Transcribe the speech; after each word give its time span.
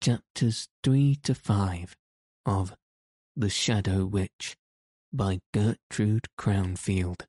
chapters 0.00 0.66
3 0.82 1.16
to 1.16 1.34
5 1.34 1.94
of 2.46 2.74
The 3.36 3.50
Shadow 3.50 4.06
Witch 4.06 4.56
by 5.12 5.40
Gertrude 5.52 6.26
Crownfield. 6.38 7.26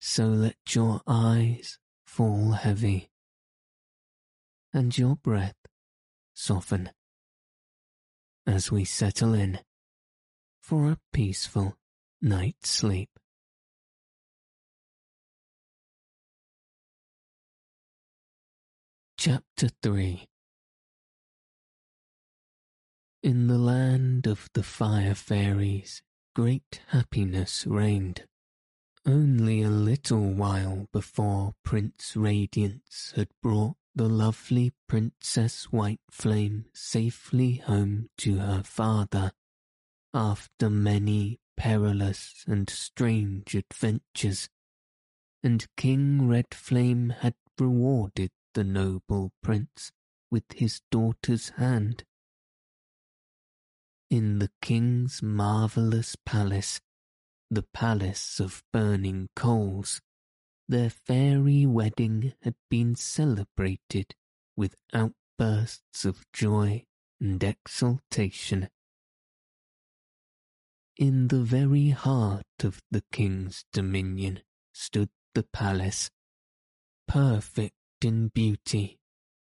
So 0.00 0.26
let 0.26 0.56
your 0.70 1.00
eyes 1.06 1.78
fall 2.04 2.52
heavy 2.52 3.08
and 4.72 4.96
your 4.98 5.14
breath 5.14 5.54
soften 6.34 6.90
as 8.48 8.72
we 8.72 8.84
settle 8.84 9.32
in 9.32 9.60
for 10.60 10.90
a 10.90 10.98
peaceful 11.12 11.76
night's 12.20 12.68
sleep. 12.68 13.10
Chapter 19.26 19.70
3 19.82 20.28
In 23.24 23.48
the 23.48 23.58
land 23.58 24.28
of 24.28 24.48
the 24.54 24.62
fire 24.62 25.16
fairies, 25.16 26.00
great 26.36 26.80
happiness 26.90 27.66
reigned. 27.66 28.22
Only 29.04 29.62
a 29.62 29.68
little 29.68 30.32
while 30.32 30.86
before 30.92 31.54
Prince 31.64 32.14
Radiance 32.14 33.14
had 33.16 33.26
brought 33.42 33.74
the 33.96 34.08
lovely 34.08 34.72
Princess 34.86 35.72
White 35.72 36.02
Flame 36.08 36.66
safely 36.72 37.54
home 37.56 38.10
to 38.18 38.36
her 38.36 38.62
father, 38.62 39.32
after 40.14 40.70
many 40.70 41.40
perilous 41.56 42.44
and 42.46 42.70
strange 42.70 43.56
adventures, 43.56 44.48
and 45.42 45.66
King 45.76 46.28
Red 46.28 46.54
Flame 46.54 47.12
had 47.22 47.34
rewarded 47.58 48.30
the 48.56 48.64
noble 48.64 49.30
prince 49.42 49.92
with 50.30 50.44
his 50.54 50.80
daughter's 50.90 51.50
hand. 51.58 52.04
In 54.08 54.38
the 54.38 54.48
king's 54.62 55.22
marvellous 55.22 56.16
palace, 56.24 56.80
the 57.50 57.66
palace 57.74 58.40
of 58.40 58.64
burning 58.72 59.28
coals, 59.36 60.00
their 60.66 60.88
fairy 60.88 61.66
wedding 61.66 62.32
had 62.40 62.54
been 62.70 62.94
celebrated 62.94 64.14
with 64.56 64.74
outbursts 64.94 66.06
of 66.06 66.24
joy 66.32 66.86
and 67.20 67.44
exultation. 67.44 68.70
In 70.96 71.28
the 71.28 71.42
very 71.42 71.90
heart 71.90 72.64
of 72.64 72.80
the 72.90 73.04
king's 73.12 73.66
dominion 73.70 74.40
stood 74.72 75.10
the 75.34 75.42
palace, 75.42 76.10
perfect 77.06 77.75
in 78.04 78.28
beauty, 78.28 78.98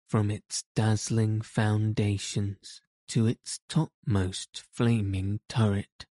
from 0.08 0.30
its 0.30 0.64
dazzling 0.74 1.40
foundations 1.40 2.80
to 3.08 3.26
its 3.26 3.60
topmost 3.68 4.62
flaming 4.72 5.40
turret. 5.48 6.06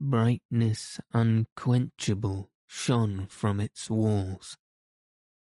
Brightness 0.00 0.98
unquenchable 1.12 2.50
shone 2.66 3.26
from 3.28 3.60
its 3.60 3.90
walls. 3.90 4.56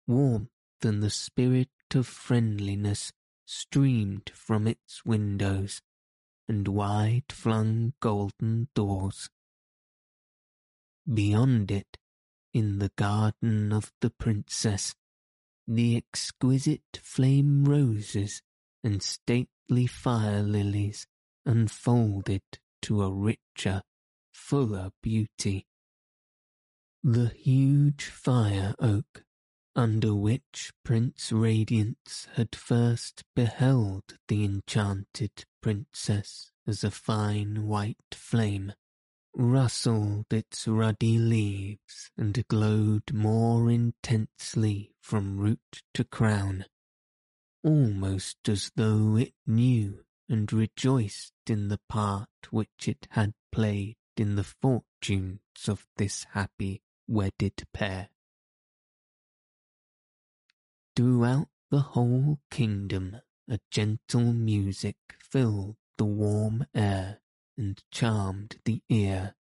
Warmth 0.07 0.49
and 0.83 1.01
the 1.01 1.09
spirit 1.09 1.69
of 1.93 2.05
friendliness 2.05 3.11
streamed 3.45 4.31
from 4.33 4.67
its 4.67 5.05
windows 5.05 5.81
and 6.47 6.67
wide 6.67 7.31
flung 7.31 7.93
golden 7.99 8.67
doors. 8.75 9.29
Beyond 11.11 11.71
it, 11.71 11.97
in 12.53 12.79
the 12.79 12.91
garden 12.95 13.71
of 13.71 13.91
the 14.01 14.09
princess, 14.09 14.95
the 15.67 15.97
exquisite 15.97 16.99
flame 17.01 17.65
roses 17.65 18.41
and 18.83 19.01
stately 19.01 19.87
fire 19.87 20.43
lilies 20.43 21.07
unfolded 21.45 22.41
to 22.81 23.01
a 23.01 23.11
richer, 23.11 23.81
fuller 24.31 24.91
beauty. 25.01 25.65
The 27.03 27.29
huge 27.29 28.05
fire 28.05 28.75
oak, 28.79 29.23
under 29.75 30.15
which 30.15 30.71
Prince 30.83 31.31
Radiance 31.31 32.27
had 32.33 32.55
first 32.55 33.23
beheld 33.35 34.17
the 34.27 34.43
enchanted 34.43 35.45
princess 35.61 36.51
as 36.67 36.83
a 36.83 36.91
fine 36.91 37.67
white 37.67 38.13
flame, 38.13 38.73
rustled 39.35 40.25
its 40.31 40.67
ruddy 40.67 41.17
leaves 41.17 42.09
and 42.17 42.47
glowed 42.47 43.13
more 43.13 43.69
intensely 43.69 44.91
from 45.01 45.37
root 45.37 45.83
to 45.93 46.03
crown, 46.05 46.65
almost 47.63 48.37
as 48.47 48.71
though 48.75 49.17
it 49.17 49.33
knew 49.45 49.99
and 50.29 50.51
rejoiced 50.53 51.33
in 51.47 51.67
the 51.67 51.79
part 51.89 52.29
which 52.49 52.87
it 52.87 53.07
had 53.11 53.33
played 53.51 53.97
in 54.15 54.35
the 54.35 54.43
fortunes 54.43 55.39
of 55.67 55.85
this 55.97 56.25
happy 56.31 56.81
wedded 57.07 57.63
pair. 57.73 58.09
Throughout 60.95 61.49
the 61.69 61.81
whole 61.81 62.39
kingdom 62.49 63.17
a 63.49 63.59
gentle 63.69 64.31
music 64.33 64.95
filled 65.19 65.75
the 65.97 66.05
warm 66.05 66.65
air 66.73 67.19
and 67.57 67.83
charmed 67.91 68.57
the 68.65 68.81
ear. 68.89 69.35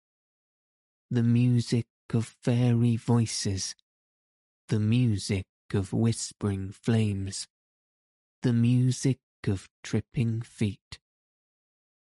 The 1.10 1.22
music 1.22 1.86
of 2.12 2.26
fairy 2.42 2.96
voices, 2.96 3.74
the 4.68 4.80
music 4.80 5.46
of 5.72 5.92
whispering 5.92 6.72
flames, 6.72 7.46
the 8.42 8.52
music 8.52 9.18
of 9.46 9.68
tripping 9.82 10.42
feet. 10.42 10.98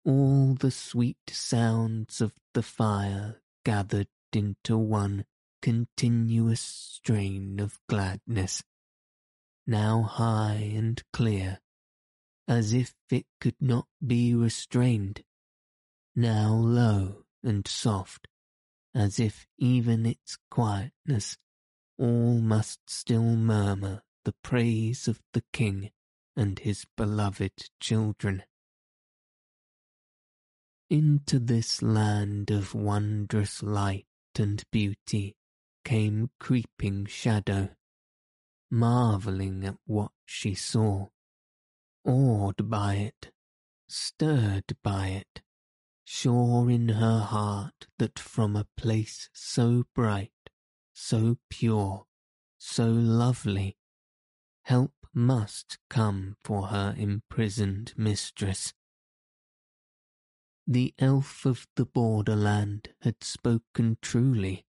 All 0.05 0.55
the 0.55 0.71
sweet 0.71 1.19
sounds 1.29 2.21
of 2.21 2.33
the 2.55 2.63
fire 2.63 3.41
gathered 3.65 4.09
into 4.33 4.79
one 4.79 5.25
continuous 5.61 6.61
strain 6.61 7.61
of 7.61 7.79
gladness, 7.89 8.63
now 9.67 10.03
high 10.03 10.73
and 10.75 11.03
clear, 11.13 11.59
as 12.47 12.73
if 12.73 12.95
it 13.11 13.27
could 13.41 13.57
not 13.61 13.87
be 14.05 14.35
restrained, 14.35 15.23
now 16.19 16.53
low 16.53 17.25
and 17.45 17.69
soft, 17.69 18.27
as 18.93 19.21
if 19.21 19.47
even 19.57 20.05
its 20.05 20.37
quietness 20.51 21.37
all 21.97 22.41
must 22.41 22.81
still 22.91 23.37
murmur 23.37 24.03
the 24.25 24.35
praise 24.43 25.07
of 25.07 25.21
the 25.33 25.45
king 25.53 25.91
and 26.37 26.59
his 26.59 26.85
beloved 26.97 27.53
children. 27.79 28.43
Into 30.91 31.39
this 31.39 31.83
land 31.83 32.51
of 32.51 32.75
wondrous 32.75 33.63
light 33.63 34.07
and 34.37 34.65
beauty 34.73 35.37
came 35.85 36.31
creeping 36.41 37.07
shadow, 37.07 37.69
marvelling 38.73 39.65
at 39.65 39.77
what 39.87 40.11
she 40.27 40.57
saw 40.57 41.07
awed 42.05 42.69
by 42.69 42.95
it, 42.97 43.31
stirred 43.87 44.77
by 44.83 45.09
it, 45.09 45.43
sure 46.11 46.71
in 46.71 46.89
her 46.89 47.21
heart 47.21 47.87
that 47.99 48.19
from 48.19 48.57
a 48.57 48.67
place 48.79 49.29
so 49.35 49.85
bright, 49.95 50.33
so 50.95 51.37
pure, 51.51 52.07
so 52.57 52.87
lovely, 52.87 53.77
help 54.63 54.95
must 55.13 55.77
come 55.91 56.35
for 56.43 56.69
her 56.69 56.95
imprisoned 56.97 57.93
mistress. 57.95 58.73
The 60.67 60.95
elf 60.99 61.45
of 61.45 61.67
the 61.77 61.85
borderland 61.85 62.89
had 63.03 63.23
spoken 63.23 63.99
truly. 64.01 64.65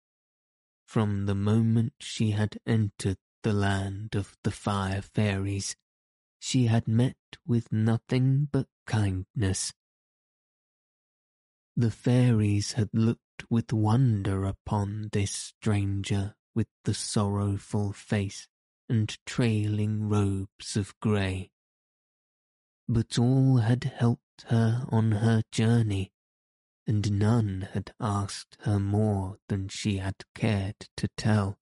From 0.86 1.26
the 1.26 1.34
moment 1.34 1.92
she 2.00 2.30
had 2.30 2.56
entered 2.66 3.18
the 3.42 3.52
land 3.52 4.14
of 4.14 4.34
the 4.42 4.50
fire 4.50 5.02
fairies, 5.02 5.76
she 6.38 6.64
had 6.64 6.88
met 6.88 7.18
with 7.46 7.70
nothing 7.70 8.48
but 8.50 8.68
kindness. 8.86 9.74
The 11.78 11.90
fairies 11.90 12.72
had 12.72 12.88
looked 12.94 13.50
with 13.50 13.70
wonder 13.70 14.44
upon 14.46 15.10
this 15.12 15.30
stranger 15.30 16.34
with 16.54 16.68
the 16.84 16.94
sorrowful 16.94 17.92
face 17.92 18.48
and 18.88 19.14
trailing 19.26 20.08
robes 20.08 20.74
of 20.76 20.98
grey. 21.00 21.50
But 22.88 23.18
all 23.18 23.58
had 23.58 23.84
helped 23.84 24.46
her 24.46 24.86
on 24.88 25.12
her 25.12 25.42
journey, 25.52 26.12
and 26.86 27.18
none 27.18 27.68
had 27.72 27.92
asked 28.00 28.56
her 28.60 28.80
more 28.80 29.36
than 29.48 29.68
she 29.68 29.98
had 29.98 30.24
cared 30.34 30.88
to 30.96 31.08
tell. 31.16 31.58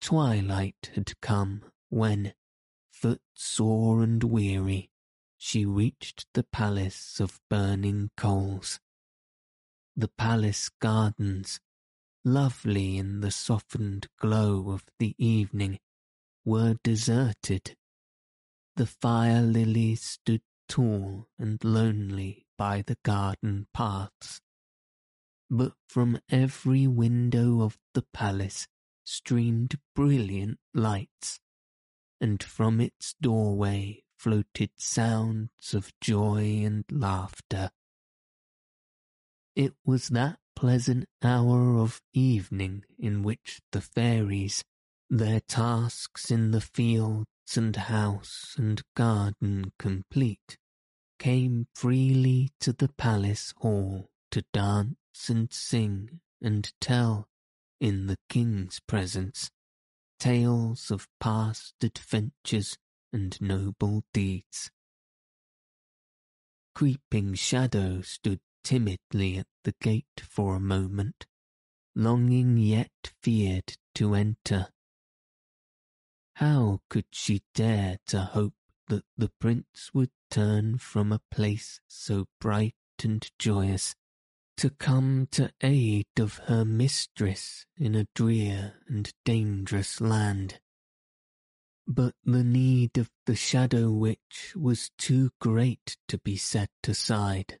Twilight 0.00 0.92
had 0.94 1.20
come 1.20 1.64
when, 1.90 2.32
footsore 2.90 4.02
and 4.02 4.24
weary, 4.24 4.89
she 5.40 5.64
reached 5.64 6.26
the 6.34 6.44
palace 6.44 7.18
of 7.18 7.40
burning 7.48 8.10
coals. 8.16 8.78
The 9.96 10.08
palace 10.08 10.70
gardens 10.80 11.58
lovely 12.24 12.98
in 12.98 13.20
the 13.20 13.30
softened 13.30 14.06
glow 14.18 14.70
of 14.70 14.84
the 14.98 15.14
evening, 15.18 15.78
were 16.44 16.76
deserted. 16.82 17.76
The 18.76 18.86
fire 18.86 19.42
lilies 19.42 20.02
stood 20.02 20.42
tall 20.68 21.28
and 21.38 21.62
lonely 21.64 22.46
by 22.56 22.82
the 22.86 22.96
garden 23.02 23.66
paths. 23.72 24.40
But 25.48 25.72
from 25.88 26.20
every 26.28 26.86
window 26.86 27.62
of 27.62 27.78
the 27.94 28.04
palace 28.12 28.68
streamed 29.04 29.78
brilliant 29.96 30.58
lights, 30.74 31.40
and 32.20 32.42
from 32.42 32.80
its 32.80 33.14
doorway 33.20 34.04
floated 34.20 34.68
sounds 34.76 35.72
of 35.72 35.90
joy 35.98 36.60
and 36.62 36.84
laughter. 36.92 37.70
It 39.56 39.72
was 39.82 40.08
that 40.08 40.38
pleasant 40.54 41.06
hour 41.22 41.78
of 41.78 42.02
evening 42.12 42.84
in 42.98 43.22
which 43.22 43.62
the 43.72 43.80
fairies, 43.80 44.62
their 45.08 45.40
tasks 45.40 46.30
in 46.30 46.50
the 46.50 46.60
fields 46.60 47.56
and 47.56 47.74
house 47.74 48.56
and 48.58 48.82
garden 48.94 49.72
complete, 49.78 50.58
came 51.18 51.68
freely 51.74 52.50
to 52.60 52.74
the 52.74 52.90
palace 52.98 53.54
hall 53.56 54.10
to 54.32 54.44
dance 54.52 55.30
and 55.30 55.50
sing 55.50 56.20
and 56.42 56.74
tell, 56.78 57.26
in 57.80 58.06
the 58.06 58.18
king's 58.28 58.80
presence, 58.80 59.50
tales 60.18 60.90
of 60.90 61.08
past 61.20 61.72
adventures 61.82 62.76
and 63.12 63.40
noble 63.40 64.04
deeds. 64.12 64.70
Creeping 66.74 67.34
Shadow 67.34 68.00
stood 68.02 68.40
timidly 68.62 69.38
at 69.38 69.46
the 69.64 69.74
gate 69.80 70.22
for 70.22 70.56
a 70.56 70.60
moment, 70.60 71.26
longing 71.94 72.56
yet 72.56 73.12
feared 73.22 73.76
to 73.94 74.14
enter. 74.14 74.68
How 76.34 76.80
could 76.88 77.06
she 77.10 77.42
dare 77.54 77.98
to 78.06 78.20
hope 78.20 78.54
that 78.88 79.04
the 79.16 79.30
prince 79.40 79.90
would 79.92 80.10
turn 80.30 80.78
from 80.78 81.12
a 81.12 81.20
place 81.30 81.80
so 81.86 82.26
bright 82.40 82.74
and 83.02 83.28
joyous 83.38 83.94
to 84.56 84.70
come 84.70 85.26
to 85.32 85.50
aid 85.62 86.06
of 86.18 86.38
her 86.46 86.64
mistress 86.64 87.66
in 87.76 87.94
a 87.94 88.06
drear 88.14 88.74
and 88.88 89.12
dangerous 89.24 90.00
land? 90.00 90.60
But 91.92 92.14
the 92.22 92.44
need 92.44 92.98
of 92.98 93.10
the 93.26 93.34
Shadow 93.34 93.90
Witch 93.90 94.54
was 94.54 94.92
too 94.96 95.32
great 95.40 95.96
to 96.06 96.18
be 96.18 96.36
set 96.36 96.70
aside. 96.86 97.58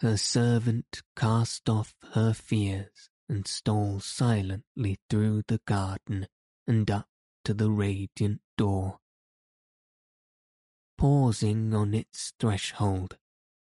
Her 0.00 0.16
servant 0.16 1.02
cast 1.14 1.68
off 1.68 1.94
her 2.14 2.32
fears 2.32 3.10
and 3.28 3.46
stole 3.46 4.00
silently 4.00 4.98
through 5.10 5.42
the 5.46 5.60
garden 5.66 6.26
and 6.66 6.90
up 6.90 7.10
to 7.44 7.52
the 7.52 7.70
radiant 7.70 8.40
door. 8.56 9.00
Pausing 10.96 11.74
on 11.74 11.92
its 11.92 12.32
threshold, 12.40 13.18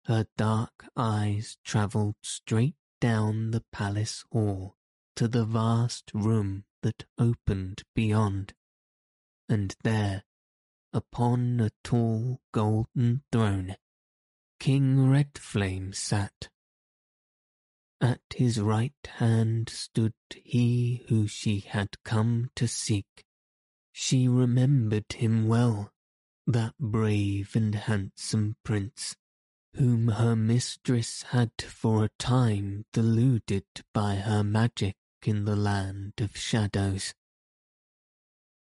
her 0.08 0.28
dark 0.36 0.90
eyes 0.98 1.58
travelled 1.64 2.16
straight 2.22 2.76
down 3.00 3.52
the 3.52 3.64
palace 3.72 4.26
hall 4.30 4.76
to 5.16 5.30
the 5.30 5.46
vast 5.46 6.12
room 6.14 6.66
that 6.84 7.06
opened 7.18 7.84
beyond, 7.96 8.54
and 9.50 9.76
there, 9.84 10.24
upon 10.94 11.60
a 11.60 11.72
tall 11.84 12.42
golden 12.52 13.24
throne, 13.32 13.76
King 14.60 15.10
Redflame 15.10 15.94
sat. 15.94 16.50
At 18.02 18.22
his 18.36 18.60
right 18.60 18.94
hand 19.16 19.70
stood 19.70 20.14
he 20.30 21.04
who 21.08 21.28
she 21.28 21.62
had 21.62 22.04
come 22.04 22.52
to 22.56 22.68
seek. 22.68 23.26
She 23.92 24.28
remembered 24.28 25.14
him 25.14 25.48
well, 25.48 25.92
that 26.46 26.78
brave 26.80 27.56
and 27.56 27.74
handsome 27.74 28.56
prince, 28.64 29.16
whom 29.74 30.10
her 30.10 30.36
mistress 30.36 31.24
had 31.24 31.52
for 31.62 32.04
a 32.06 32.10
time 32.20 32.86
deluded 32.94 33.66
by 33.94 34.16
her 34.16 34.44
magic 34.44 34.96
in 35.24 35.46
the 35.46 35.56
land 35.56 36.14
of 36.20 36.38
shadows. 36.38 37.14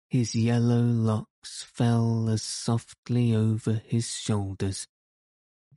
His 0.08 0.34
yellow 0.34 0.82
locks 0.82 1.62
fell 1.62 2.28
as 2.28 2.43
softly 2.43 3.34
over 3.34 3.82
his 3.84 4.08
shoulders 4.08 4.87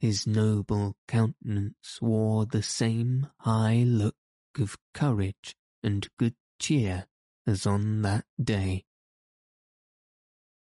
his 0.01 0.25
noble 0.25 0.95
countenance 1.07 2.00
wore 2.01 2.48
the 2.48 2.63
same 2.63 3.28
high 3.42 3.83
look 3.86 4.16
of 4.57 4.75
courage 4.95 5.56
and 5.83 6.07
good 6.18 6.33
cheer 6.60 7.06
as 7.45 7.68
on 7.68 8.01
that 8.01 8.25
day. 8.44 8.83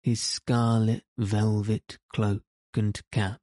His 0.01 0.21
scarlet 0.21 1.03
velvet 1.17 1.97
cloak 2.13 2.43
and 2.75 2.97
cap, 3.11 3.41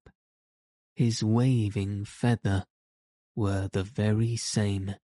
his 0.94 1.22
waving 1.22 2.06
feather, 2.06 2.64
were 3.36 3.68
the 3.70 3.84
very 3.84 4.36
same. 4.36 4.94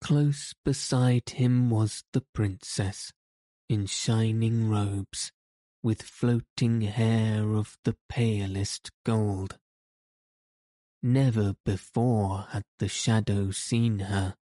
Close 0.00 0.54
beside 0.64 1.30
him 1.30 1.70
was 1.70 2.04
the 2.12 2.22
princess, 2.32 3.12
in 3.68 3.86
shining 3.86 4.68
robes, 4.68 5.32
with 5.82 6.02
floating 6.02 6.80
hair 6.80 7.54
of 7.54 7.76
the 7.84 7.96
palest 8.08 8.90
gold. 9.04 9.58
Never 11.02 11.54
before 11.64 12.46
had 12.50 12.64
the 12.78 12.88
shadow 12.88 13.50
seen 13.50 14.00
her, 14.00 14.34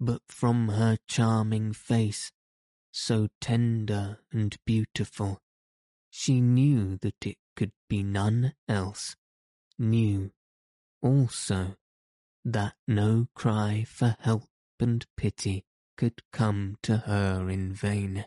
but 0.00 0.22
from 0.28 0.68
her 0.68 0.98
charming 1.06 1.72
face, 1.72 2.32
so 2.92 3.28
tender 3.40 4.20
and 4.32 4.56
beautiful, 4.64 5.40
she 6.10 6.40
knew 6.40 6.96
that 7.02 7.26
it 7.26 7.36
could 7.54 7.72
be 7.88 8.02
none 8.02 8.54
else, 8.68 9.16
knew, 9.78 10.32
also, 11.02 11.76
that 12.44 12.74
no 12.88 13.28
cry 13.34 13.84
for 13.86 14.16
help 14.20 14.48
and 14.80 15.06
pity 15.16 15.64
could 15.96 16.22
come 16.32 16.76
to 16.82 16.98
her 16.98 17.48
in 17.48 17.72
vain. 17.72 18.24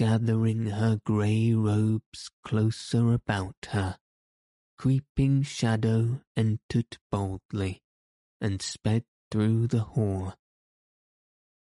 Gathering 0.00 0.64
her 0.64 0.98
grey 1.04 1.52
robes 1.52 2.30
closer 2.42 3.12
about 3.12 3.68
her, 3.68 3.98
creeping 4.78 5.42
shadow 5.42 6.22
entered 6.34 6.96
boldly 7.10 7.82
and 8.40 8.62
sped 8.62 9.04
through 9.30 9.66
the 9.66 9.82
hall. 9.82 10.32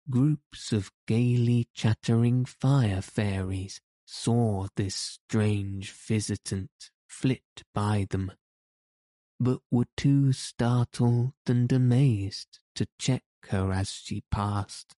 Groups 0.10 0.72
of 0.72 0.94
gaily 1.06 1.68
chattering 1.74 2.46
fire 2.46 3.01
fairies 3.01 3.82
saw 4.06 4.68
this 4.77 4.96
strange 4.96 5.92
visitant 5.92 6.92
flit 7.06 7.63
by 7.74 8.08
them, 8.10 8.32
but 9.38 9.60
were 9.70 9.89
too 9.98 10.32
startled 10.32 11.34
and 11.46 11.70
amazed 11.74 12.60
to 12.75 12.88
check 12.98 13.25
her 13.50 13.74
as 13.74 13.92
she 13.92 14.24
passed. 14.32 14.96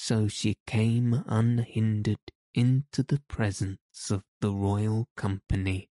So 0.00 0.28
she 0.28 0.56
came 0.64 1.24
unhindered 1.26 2.30
into 2.54 3.02
the 3.02 3.20
presence 3.28 4.10
of 4.10 4.22
the 4.40 4.52
royal 4.52 5.08
company. 5.16 5.90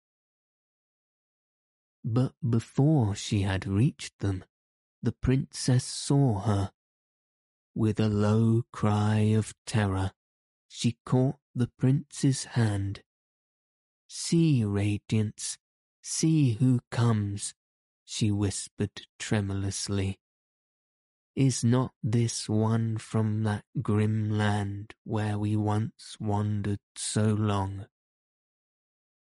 But 2.03 2.33
before 2.47 3.15
she 3.15 3.41
had 3.41 3.65
reached 3.65 4.19
them, 4.19 4.45
the 5.01 5.12
princess 5.12 5.83
saw 5.83 6.39
her. 6.41 6.71
with 7.74 8.00
a 8.00 8.07
low 8.07 8.63
cry 8.71 9.33
of 9.35 9.53
terror, 9.65 10.12
she 10.67 10.97
caught 11.03 11.39
the 11.55 11.67
prince's 11.77 12.45
hand. 12.45 13.01
See, 14.07 14.63
Radiance, 14.63 15.57
see 16.01 16.53
who 16.53 16.79
comes, 16.91 17.55
she 18.05 18.31
whispered 18.31 19.01
tremulously. 19.17 20.19
Is 21.36 21.65
not 21.65 21.94
this 22.01 22.48
one 22.48 22.98
from 22.98 23.44
that 23.44 23.65
grim 23.82 24.30
land 24.30 24.94
where 25.04 25.38
we 25.38 25.58
once 25.58 26.15
wandered 26.18 26.80
so 26.96 27.25
long? 27.25 27.88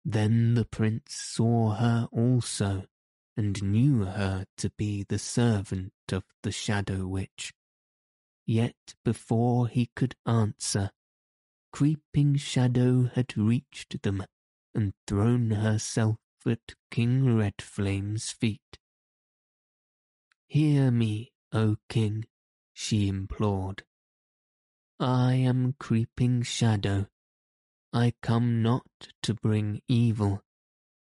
Then 0.04 0.54
the 0.54 0.66
prince 0.66 1.14
saw 1.14 1.76
her 1.76 2.06
also, 2.12 2.84
and 3.34 3.62
knew 3.62 4.04
her 4.04 4.44
to 4.58 4.70
be 4.76 5.04
the 5.04 5.18
servant 5.18 5.94
of 6.12 6.24
the 6.42 6.52
Shadow 6.52 7.06
Witch. 7.06 7.54
Yet 8.44 8.94
before 9.02 9.66
he 9.66 9.90
could 9.96 10.16
answer, 10.26 10.90
Creeping 11.72 12.36
Shadow 12.36 13.10
had 13.14 13.36
reached 13.36 14.02
them 14.02 14.22
and 14.74 14.92
thrown 15.06 15.50
herself 15.50 16.18
at 16.46 16.74
King 16.90 17.36
Red 17.36 17.60
Flame's 17.60 18.30
feet. 18.30 18.78
Hear 20.46 20.90
me, 20.90 21.32
O 21.56 21.78
king, 21.88 22.26
she 22.74 23.08
implored. 23.08 23.82
I 25.00 25.36
am 25.36 25.74
Creeping 25.78 26.42
Shadow. 26.42 27.06
I 27.94 28.12
come 28.20 28.60
not 28.60 28.84
to 29.22 29.32
bring 29.32 29.80
evil, 29.88 30.42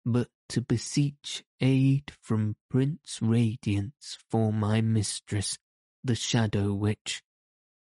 but 0.06 0.30
to 0.48 0.62
beseech 0.62 1.44
aid 1.60 2.14
from 2.22 2.56
Prince 2.70 3.20
Radiance 3.22 4.18
for 4.30 4.54
my 4.54 4.80
mistress, 4.80 5.58
the 6.06 6.16
Shadow 6.16 6.74
Witch, 6.74 7.22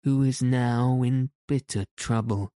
who 0.03 0.23
is 0.23 0.41
now 0.41 1.03
in 1.03 1.29
bitter 1.47 1.85
trouble, 1.95 2.51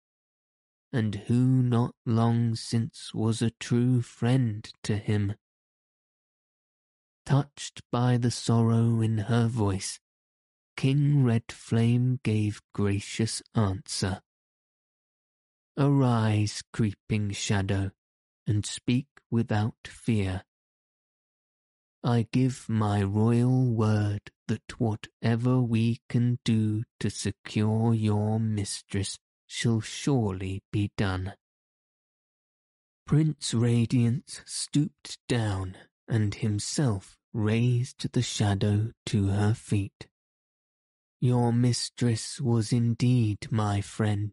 and 0.91 1.13
who 1.27 1.61
not 1.61 1.93
long 2.07 2.55
since 2.55 3.13
was 3.13 3.43
a 3.43 3.51
true 3.51 4.01
friend 4.01 4.67
to 4.81 4.97
him. 4.97 5.35
Touched 7.29 7.83
by 7.91 8.17
the 8.17 8.31
sorrow 8.31 9.01
in 9.01 9.19
her 9.19 9.45
voice, 9.45 9.99
King 10.75 11.23
Red 11.23 11.51
Flame 11.51 12.19
gave 12.23 12.59
gracious 12.73 13.43
answer. 13.53 14.21
Arise, 15.77 16.63
creeping 16.73 17.29
shadow, 17.29 17.91
and 18.47 18.65
speak 18.65 19.05
without 19.29 19.75
fear. 19.85 20.41
I 22.03 22.25
give 22.31 22.67
my 22.67 23.03
royal 23.03 23.75
word 23.75 24.31
that 24.47 24.79
whatever 24.79 25.61
we 25.61 26.01
can 26.09 26.39
do 26.43 26.83
to 26.99 27.11
secure 27.11 27.93
your 27.93 28.39
mistress 28.39 29.19
shall 29.45 29.81
surely 29.81 30.63
be 30.71 30.89
done. 30.97 31.35
Prince 33.05 33.53
Radiance 33.53 34.41
stooped 34.47 35.19
down 35.27 35.77
and 36.07 36.33
himself 36.33 37.18
raised 37.33 38.11
the 38.11 38.21
shadow 38.21 38.91
to 39.05 39.27
her 39.27 39.53
feet. 39.53 40.07
Your 41.21 41.51
mistress 41.51 42.39
was 42.39 42.71
indeed 42.71 43.51
my 43.51 43.81
friend, 43.81 44.31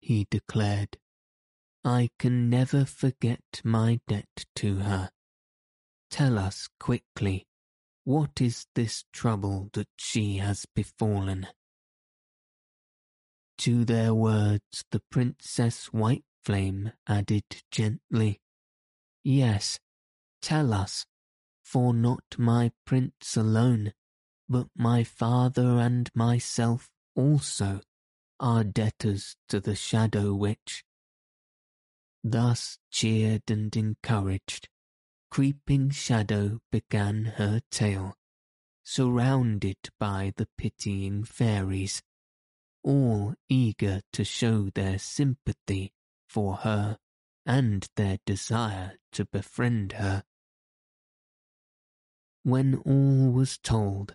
he 0.00 0.26
declared. 0.30 0.98
I 1.84 2.10
can 2.18 2.50
never 2.50 2.84
forget 2.84 3.62
my 3.64 4.00
debt 4.06 4.44
to 4.56 4.76
her. 4.76 5.10
Tell 6.10 6.38
us 6.38 6.68
quickly, 6.78 7.46
what 8.04 8.40
is 8.40 8.66
this 8.74 9.04
trouble 9.12 9.70
that 9.72 9.88
she 9.96 10.36
has 10.38 10.66
befallen? 10.74 11.48
To 13.58 13.84
their 13.84 14.14
words 14.14 14.84
the 14.90 15.00
Princess 15.10 15.86
White 15.86 16.24
Flame 16.44 16.92
added 17.08 17.44
gently, 17.70 18.40
Yes, 19.24 19.80
tell 20.42 20.72
us, 20.72 21.06
for 21.66 21.92
not 21.92 22.22
my 22.38 22.70
prince 22.84 23.36
alone, 23.36 23.92
but 24.48 24.68
my 24.76 25.02
father 25.02 25.80
and 25.80 26.08
myself 26.14 26.88
also 27.16 27.80
are 28.38 28.62
debtors 28.62 29.34
to 29.48 29.58
the 29.58 29.74
Shadow 29.74 30.32
Witch. 30.32 30.84
Thus 32.22 32.78
cheered 32.92 33.50
and 33.50 33.74
encouraged, 33.76 34.68
Creeping 35.28 35.90
Shadow 35.90 36.60
began 36.70 37.34
her 37.36 37.60
tale, 37.72 38.14
surrounded 38.84 39.90
by 39.98 40.34
the 40.36 40.46
pitying 40.56 41.24
fairies, 41.24 42.00
all 42.84 43.34
eager 43.48 44.02
to 44.12 44.22
show 44.22 44.70
their 44.72 45.00
sympathy 45.00 45.92
for 46.28 46.58
her 46.58 46.98
and 47.44 47.88
their 47.96 48.18
desire 48.24 48.98
to 49.10 49.24
befriend 49.24 49.94
her. 49.94 50.22
When 52.46 52.76
all 52.76 53.32
was 53.32 53.58
told, 53.58 54.14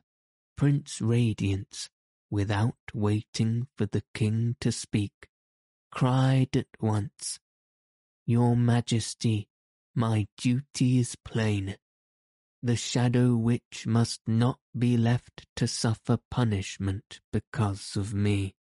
Prince 0.56 1.02
Radiance, 1.02 1.90
without 2.30 2.78
waiting 2.94 3.68
for 3.76 3.86
the 3.88 4.04
king 4.14 4.56
to 4.62 4.72
speak, 4.72 5.28
cried 5.92 6.56
at 6.56 6.70
once, 6.80 7.40
Your 8.26 8.56
Majesty, 8.56 9.50
my 9.94 10.30
duty 10.38 11.00
is 11.00 11.18
plain. 11.26 11.76
The 12.64 12.78
Shadow 12.78 13.36
Witch 13.36 13.86
must 13.86 14.22
not 14.26 14.60
be 14.80 14.96
left 14.96 15.46
to 15.58 15.68
suffer 15.68 16.18
punishment 16.30 17.20
because 17.34 17.98
of 17.98 18.14
me. 18.14 18.56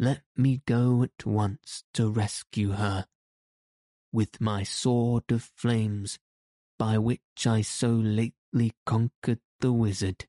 Let 0.00 0.24
me 0.36 0.62
go 0.66 1.04
at 1.04 1.24
once 1.24 1.84
to 1.94 2.10
rescue 2.10 2.72
her. 2.72 3.06
With 4.12 4.40
my 4.40 4.64
sword 4.64 5.30
of 5.30 5.48
flames, 5.56 6.18
by 6.82 6.98
which 6.98 7.46
I 7.46 7.60
so 7.62 7.90
lately 7.90 8.72
conquered 8.84 9.38
the 9.60 9.72
wizard, 9.72 10.26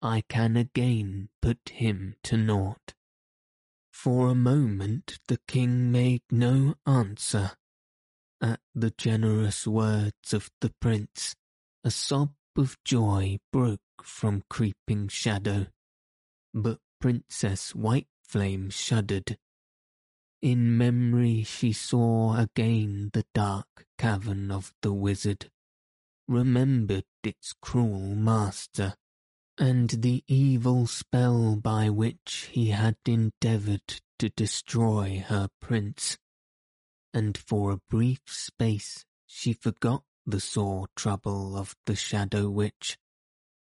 I 0.00 0.22
can 0.30 0.56
again 0.56 1.28
put 1.42 1.58
him 1.68 2.16
to 2.22 2.38
naught. 2.38 2.94
For 3.92 4.28
a 4.28 4.34
moment 4.34 5.18
the 5.28 5.38
king 5.46 5.92
made 5.92 6.22
no 6.30 6.76
answer. 6.86 7.50
At 8.40 8.60
the 8.74 8.92
generous 8.96 9.66
words 9.66 10.32
of 10.32 10.50
the 10.62 10.72
prince, 10.80 11.36
a 11.84 11.90
sob 11.90 12.32
of 12.56 12.78
joy 12.86 13.40
broke 13.52 13.80
from 14.02 14.42
creeping 14.48 15.08
shadow. 15.08 15.66
But 16.54 16.78
Princess 16.98 17.74
White 17.74 18.08
Flame 18.26 18.70
shuddered. 18.70 19.36
In 20.40 20.78
memory 20.78 21.42
she 21.42 21.74
saw 21.74 22.38
again 22.38 23.10
the 23.12 23.26
dark 23.34 23.84
cavern 23.98 24.50
of 24.50 24.72
the 24.80 24.94
wizard, 24.94 25.50
remembered 26.26 27.04
its 27.22 27.54
cruel 27.60 28.14
master, 28.14 28.94
and 29.58 29.90
the 29.90 30.24
evil 30.26 30.86
spell 30.86 31.56
by 31.56 31.88
which 31.88 32.48
he 32.52 32.70
had 32.70 32.96
endeavoured 33.06 34.00
to 34.18 34.28
destroy 34.30 35.24
her 35.26 35.48
prince, 35.60 36.18
and 37.12 37.36
for 37.36 37.70
a 37.70 37.80
brief 37.88 38.20
space 38.26 39.04
she 39.26 39.52
forgot 39.52 40.02
the 40.26 40.40
sore 40.40 40.88
trouble 40.96 41.56
of 41.56 41.76
the 41.86 41.94
Shadow 41.94 42.48
Witch, 42.48 42.98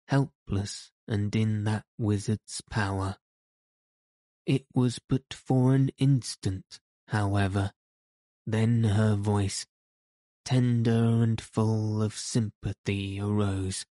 helpless 0.07 0.91
and 1.07 1.35
in 1.35 1.63
that 1.65 1.85
wizard's 1.97 2.61
power. 2.69 3.17
It 4.45 4.65
was 4.73 4.99
but 5.07 5.33
for 5.33 5.75
an 5.75 5.89
instant, 5.97 6.79
however. 7.07 7.71
Then 8.45 8.83
her 8.83 9.15
voice, 9.15 9.65
tender 10.45 11.21
and 11.23 11.39
full 11.39 12.01
of 12.01 12.13
sympathy, 12.13 13.19
arose, 13.19 13.85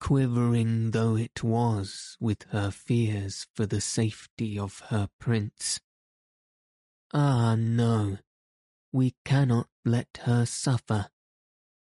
quivering 0.00 0.90
though 0.92 1.16
it 1.16 1.42
was 1.42 2.16
with 2.20 2.42
her 2.50 2.70
fears 2.70 3.46
for 3.54 3.66
the 3.66 3.80
safety 3.80 4.58
of 4.58 4.80
her 4.88 5.08
prince. 5.18 5.80
Ah, 7.12 7.54
no, 7.56 8.18
we 8.92 9.14
cannot 9.24 9.68
let 9.84 10.20
her 10.22 10.44
suffer. 10.44 11.08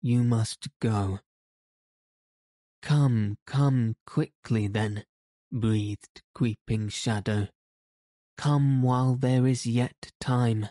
You 0.01 0.25
must 0.25 0.69
go. 0.81 1.21
Come, 2.83 3.39
come 3.47 3.95
quickly 4.07 4.67
then, 4.67 5.05
breathed 5.53 6.23
Creeping 6.35 6.89
Shadow. 6.89 7.49
Come 8.37 8.83
while 8.83 9.15
there 9.15 9.47
is 9.47 9.67
yet 9.67 10.11
time. 10.21 10.69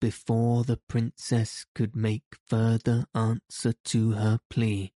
Before 0.00 0.64
the 0.64 0.76
princess 0.76 1.66
could 1.74 1.96
make 1.96 2.24
further 2.46 3.06
answer 3.14 3.72
to 3.86 4.12
her 4.12 4.40
plea, 4.50 4.92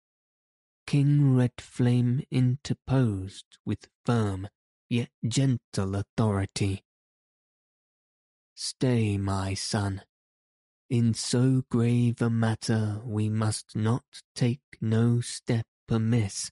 King 0.87 1.35
Red 1.35 1.61
Flame 1.61 2.23
interposed 2.31 3.59
with 3.64 3.88
firm 4.05 4.49
yet 4.90 5.11
gentle 5.26 5.95
authority. 5.97 6.85
Stay, 8.55 9.17
my 9.17 9.55
son. 9.55 10.02
In 10.90 11.14
so 11.14 11.62
grave 11.71 12.21
a 12.23 12.31
matter 12.31 13.00
we 13.05 13.28
must 13.28 13.76
not 13.76 14.23
take 14.35 14.62
no 14.81 15.21
step 15.21 15.67
amiss. 15.88 16.50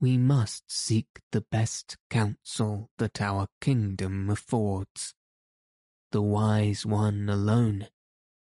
we 0.00 0.18
must 0.18 0.70
seek 0.70 1.08
the 1.32 1.40
best 1.40 1.96
counsel 2.10 2.90
that 2.98 3.20
our 3.20 3.48
kingdom 3.60 4.30
affords. 4.30 5.14
The 6.12 6.22
wise 6.22 6.86
one 6.86 7.28
alone, 7.28 7.88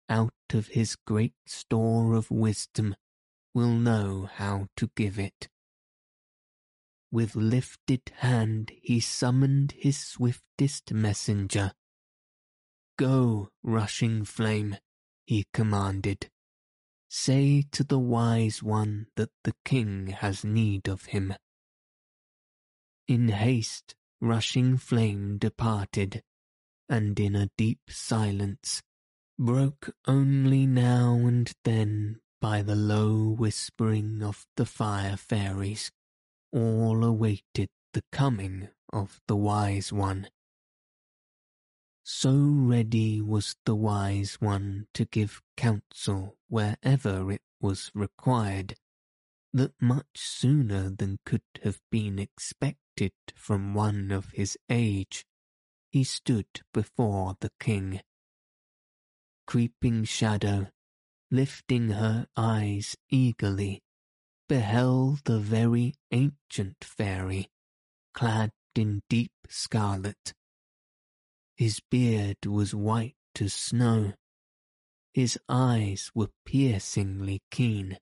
out 0.07 0.33
of 0.53 0.69
his 0.69 0.95
great 0.95 1.35
store 1.45 2.13
of 2.13 2.31
wisdom, 2.31 2.95
will 3.53 3.73
know 3.73 4.29
how 4.31 4.67
to 4.77 4.89
give 4.95 5.19
it. 5.19 5.49
With 7.11 7.35
lifted 7.35 8.11
hand 8.17 8.71
he 8.81 8.99
summoned 8.99 9.73
his 9.77 9.97
swiftest 9.97 10.93
messenger. 10.93 11.73
Go, 12.97 13.49
rushing 13.63 14.23
flame, 14.25 14.77
he 15.25 15.45
commanded. 15.53 16.29
Say 17.09 17.63
to 17.71 17.83
the 17.83 17.99
wise 17.99 18.61
one 18.61 19.07
that 19.15 19.31
the 19.43 19.55
king 19.65 20.07
has 20.07 20.43
need 20.43 20.87
of 20.87 21.05
him. 21.05 21.33
In 23.07 23.29
haste, 23.29 23.95
rushing 24.21 24.77
flame 24.77 25.37
departed, 25.39 26.21
and 26.89 27.19
in 27.19 27.35
a 27.35 27.49
deep 27.57 27.79
silence, 27.89 28.81
broke 29.37 29.95
only 30.07 30.65
now 30.65 31.13
and 31.13 31.53
then 31.63 32.19
by 32.41 32.61
the 32.61 32.75
low 32.75 33.29
whispering 33.29 34.23
of 34.23 34.45
the 34.57 34.65
fire 34.65 35.15
fairies, 35.15 35.91
all 36.51 37.03
awaited 37.03 37.69
the 37.93 38.03
coming 38.11 38.69
of 38.91 39.21
the 39.27 39.35
wise 39.35 39.93
one. 39.93 40.27
So 42.03 42.33
ready 42.33 43.21
was 43.21 43.55
the 43.65 43.75
wise 43.75 44.37
one 44.39 44.87
to 44.95 45.05
give 45.05 45.41
counsel 45.55 46.37
wherever 46.47 47.31
it 47.31 47.43
was 47.61 47.91
required, 47.93 48.75
that 49.53 49.73
much 49.79 50.07
sooner 50.15 50.89
than 50.89 51.19
could 51.25 51.43
have 51.63 51.79
been 51.91 52.17
expected 52.17 53.13
from 53.35 53.73
one 53.73 54.11
of 54.11 54.31
his 54.31 54.57
age, 54.69 55.25
he 55.89 56.03
stood 56.03 56.47
before 56.73 57.35
the 57.39 57.51
king. 57.59 58.01
Creeping 59.47 60.03
Shadow, 60.03 60.67
lifting 61.31 61.89
her 61.89 62.27
eyes 62.37 62.95
eagerly, 63.09 63.81
beheld 64.47 65.21
the 65.25 65.39
very 65.39 65.93
ancient 66.11 66.83
fairy, 66.83 67.49
clad 68.13 68.51
in 68.75 69.01
deep 69.09 69.31
scarlet. 69.49 70.33
His 71.57 71.81
beard 71.91 72.45
was 72.45 72.73
white 72.73 73.15
as 73.41 73.53
snow. 73.53 74.13
His 75.13 75.37
eyes 75.49 76.11
were 76.13 76.29
piercingly 76.45 77.41
keen. 77.51 77.97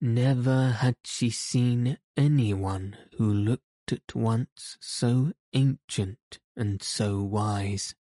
Never 0.00 0.70
had 0.70 0.96
she 1.04 1.30
seen 1.30 1.98
anyone 2.16 2.96
who 3.18 3.32
looked 3.32 3.64
at 3.92 4.14
once 4.14 4.76
so 4.80 5.32
ancient 5.52 6.38
and 6.56 6.82
so 6.82 7.22
wise. 7.22 7.94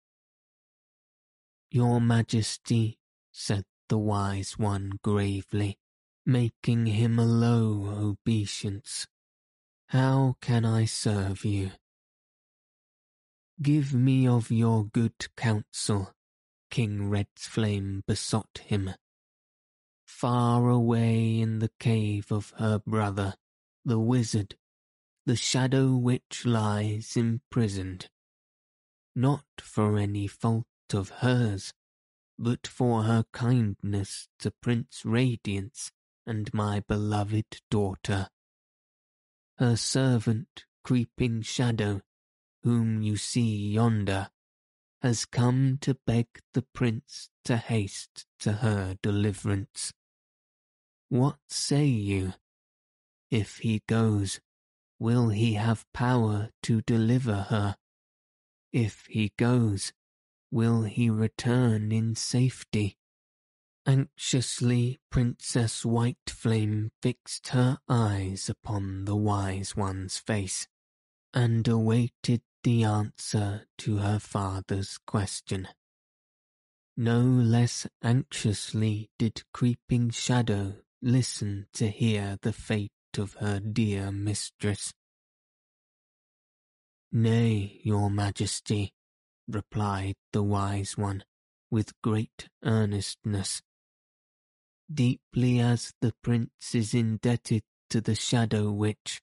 Your 1.72 2.00
Majesty, 2.00 2.98
said 3.32 3.65
the 3.89 3.98
wise 3.98 4.58
one 4.58 5.00
gravely, 5.04 5.77
making 6.25 6.86
him 6.88 7.20
a 7.20 7.25
low 7.25 7.86
obeisance. 7.86 9.08
How 9.89 10.38
can 10.42 10.65
I 10.65 10.86
serve 10.86 11.46
you? 11.46 11.72
Give 13.62 13.94
me 13.94 14.27
of 14.27 14.51
your 14.51 14.86
good 14.86 15.27
counsel, 15.38 16.13
King 16.70 17.10
Red's 17.10 17.48
Flame 17.48 18.04
besought 18.08 18.60
him. 18.65 18.92
Far 20.06 20.70
away 20.70 21.39
in 21.39 21.60
the 21.60 21.72
cave 21.80 22.32
of 22.32 22.54
her 22.58 22.80
brother, 22.80 23.36
the 23.84 24.00
wizard, 24.00 24.56
the 25.25 25.36
shadow 25.36 25.96
witch 25.96 26.46
lies 26.46 27.17
imprisoned. 27.17 28.10
Not 29.15 29.46
for 29.60 29.98
any 29.98 30.27
fault 30.27 30.65
of 30.94 31.10
hers, 31.10 31.73
but 32.38 32.67
for 32.67 33.04
her 33.04 33.26
kindness 33.32 34.28
to 34.39 34.52
Prince 34.52 35.04
Radiance 35.04 35.91
and 36.28 36.54
my 36.54 36.82
beloved 36.88 37.62
daughter. 37.71 38.28
Her 39.58 39.76
servant, 39.76 40.65
Creeping 40.84 41.41
Shadow, 41.41 42.02
whom 42.63 43.02
you 43.02 43.17
see 43.17 43.69
yonder, 43.69 44.30
has 45.02 45.26
come 45.26 45.78
to 45.82 45.97
beg 46.06 46.28
the 46.54 46.62
prince 46.62 47.30
to 47.45 47.58
haste 47.58 48.26
to 48.39 48.54
her 48.54 48.97
deliverance. 49.02 49.93
What 51.10 51.38
say 51.47 51.86
you? 51.86 52.34
If 53.32 53.58
he 53.58 53.82
goes, 53.88 54.39
will 54.99 55.29
he 55.29 55.53
have 55.53 55.86
power 55.93 56.49
to 56.63 56.81
deliver 56.81 57.47
her? 57.49 57.75
If 58.71 59.05
he 59.10 59.31
goes, 59.38 59.93
will 60.51 60.84
he 60.84 61.10
return 61.10 61.91
in 61.91 62.15
safety? 62.15 62.97
Anxiously 63.86 64.99
Princess 65.12 65.86
White 65.86 66.29
Flame 66.29 66.91
fixed 67.01 67.49
her 67.49 67.77
eyes 67.88 68.49
upon 68.49 69.05
the 69.05 69.15
Wise 69.15 69.75
One's 69.75 70.17
face, 70.17 70.67
and 71.34 71.67
awaited 71.67 72.41
the 72.63 72.84
answer 72.84 73.67
to 73.77 73.97
her 73.97 74.17
father's 74.17 74.97
question. 75.05 75.67
No 76.97 77.19
less 77.19 77.86
anxiously 78.01 79.12
did 79.19 79.43
Creeping 79.53 80.10
Shadow 80.10 80.77
listen 81.01 81.67
to 81.73 81.89
hear 81.89 82.39
the 82.41 82.53
fate 82.53 82.91
of 83.17 83.34
her 83.36 83.60
dear 83.60 84.12
mistress. 84.12 84.93
Nay, 87.12 87.80
your 87.84 88.10
majesty, 88.10 88.93
replied 89.47 90.15
the 90.34 90.43
wise 90.43 90.97
one 90.97 91.23
with 91.71 91.99
great 92.01 92.49
earnestness. 92.63 93.62
Deeply 94.93 95.60
as 95.60 95.93
the 96.01 96.13
prince 96.21 96.73
is 96.73 96.93
indebted 96.93 97.63
to 97.89 98.01
the 98.01 98.15
shadow 98.15 98.71
witch, 98.71 99.21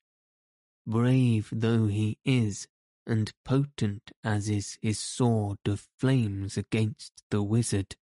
brave 0.87 1.49
though 1.53 1.87
he 1.87 2.19
is 2.25 2.67
and 3.07 3.33
potent 3.45 4.11
as 4.25 4.49
is 4.49 4.79
his 4.81 4.99
sword 4.99 5.59
of 5.67 5.89
flames 5.99 6.57
against 6.57 7.23
the 7.31 7.43
wizard, 7.43 7.97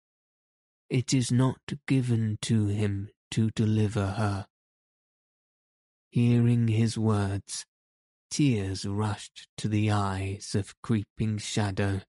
it 0.90 1.14
is 1.14 1.32
not 1.32 1.62
given 1.88 2.38
to 2.42 2.68
him 2.68 3.10
to 3.32 3.50
deliver 3.52 4.08
her. 4.12 4.48
Hearing 6.10 6.70
his 6.70 6.98
words, 6.98 7.66
tears 8.30 8.86
rushed 8.86 9.48
to 9.58 9.68
the 9.68 9.92
eyes 9.92 10.56
of 10.56 10.80
Creeping 10.82 11.38
Shadow. 11.38 12.02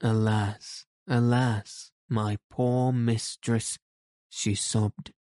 Alas, 0.00 0.84
alas, 1.08 1.90
my 2.08 2.36
poor 2.50 2.92
mistress, 2.92 3.78
she 4.28 4.54
sobbed. 4.54 5.12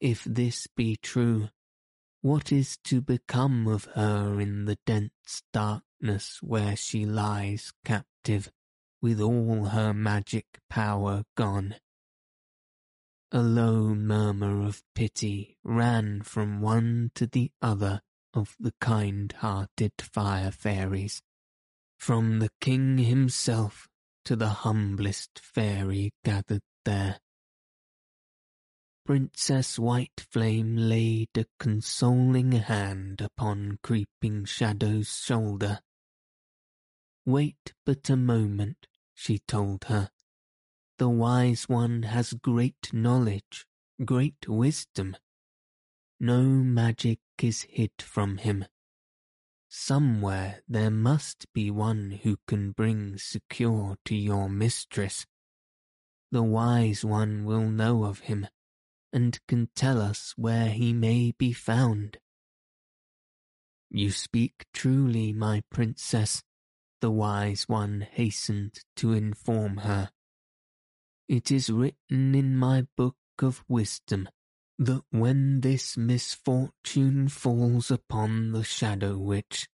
If 0.00 0.24
this 0.24 0.66
be 0.66 0.96
true, 0.96 1.50
what 2.22 2.52
is 2.52 2.76
to 2.84 3.00
become 3.00 3.66
of 3.66 3.84
her 3.94 4.40
in 4.40 4.64
the 4.64 4.76
dense 4.84 5.42
darkness 5.52 6.40
where 6.42 6.76
she 6.76 7.06
lies 7.06 7.72
captive, 7.84 8.50
with 9.00 9.20
all 9.20 9.66
her 9.66 9.94
magic 9.94 10.46
power 10.68 11.22
gone? 11.36 11.76
A 13.32 13.42
low 13.42 13.94
murmur 13.94 14.66
of 14.66 14.82
pity 14.92 15.56
ran 15.62 16.22
from 16.22 16.60
one 16.60 17.12
to 17.14 17.28
the 17.28 17.52
other 17.62 18.00
of 18.34 18.56
the 18.58 18.74
kind-hearted 18.80 19.92
fire 20.00 20.50
fairies, 20.50 21.22
from 21.96 22.40
the 22.40 22.50
king 22.60 22.98
himself 22.98 23.88
to 24.24 24.34
the 24.34 24.48
humblest 24.48 25.38
fairy 25.38 26.12
gathered 26.24 26.64
there. 26.84 27.20
Princess 29.06 29.78
White 29.78 30.26
Flame 30.30 30.76
laid 30.76 31.30
a 31.36 31.46
consoling 31.60 32.52
hand 32.52 33.20
upon 33.20 33.78
Creeping 33.82 34.44
Shadow's 34.44 35.16
shoulder. 35.24 35.80
Wait 37.24 37.74
but 37.86 38.10
a 38.10 38.16
moment, 38.16 38.88
she 39.14 39.38
told 39.38 39.84
her. 39.84 40.10
The 41.00 41.08
wise 41.08 41.66
one 41.66 42.02
has 42.02 42.34
great 42.34 42.92
knowledge, 42.92 43.64
great 44.04 44.46
wisdom. 44.46 45.16
No 46.20 46.42
magic 46.42 47.20
is 47.42 47.62
hid 47.62 47.92
from 48.00 48.36
him. 48.36 48.66
Somewhere 49.70 50.60
there 50.68 50.90
must 50.90 51.50
be 51.54 51.70
one 51.70 52.20
who 52.22 52.36
can 52.46 52.72
bring 52.72 53.16
succor 53.16 53.96
to 54.04 54.14
your 54.14 54.50
mistress. 54.50 55.24
The 56.32 56.42
wise 56.42 57.02
one 57.02 57.46
will 57.46 57.70
know 57.70 58.04
of 58.04 58.18
him, 58.18 58.46
and 59.10 59.40
can 59.48 59.70
tell 59.74 60.02
us 60.02 60.34
where 60.36 60.68
he 60.68 60.92
may 60.92 61.32
be 61.32 61.54
found. 61.54 62.18
You 63.88 64.10
speak 64.10 64.66
truly, 64.74 65.32
my 65.32 65.62
princess, 65.70 66.42
the 67.00 67.10
wise 67.10 67.70
one 67.70 68.02
hastened 68.02 68.80
to 68.96 69.14
inform 69.14 69.78
her. 69.78 70.10
It 71.30 71.52
is 71.52 71.70
written 71.70 72.34
in 72.34 72.56
my 72.56 72.88
book 72.96 73.14
of 73.38 73.62
wisdom 73.68 74.28
that 74.80 75.04
when 75.10 75.60
this 75.60 75.96
misfortune 75.96 77.28
falls 77.28 77.88
upon 77.88 78.50
the 78.50 78.64
Shadow 78.64 79.16
Witch, 79.16 79.68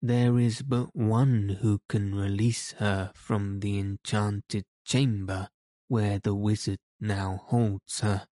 there 0.00 0.38
is 0.38 0.62
but 0.62 0.96
one 0.96 1.58
who 1.60 1.82
can 1.86 2.14
release 2.14 2.72
her 2.78 3.12
from 3.14 3.60
the 3.60 3.78
enchanted 3.78 4.64
chamber 4.86 5.50
where 5.86 6.18
the 6.18 6.34
wizard 6.34 6.78
now 6.98 7.42
holds 7.44 8.00
her, 8.00 8.26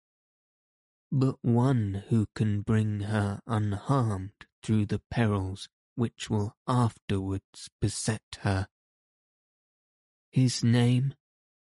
but 1.12 1.36
one 1.42 2.06
who 2.08 2.28
can 2.34 2.62
bring 2.62 3.02
her 3.02 3.42
unharmed 3.46 4.46
through 4.64 4.86
the 4.86 5.02
perils 5.12 5.68
which 5.96 6.30
will 6.30 6.56
afterwards 6.66 7.70
beset 7.82 8.38
her. 8.44 8.70
His 10.32 10.64
name, 10.64 11.14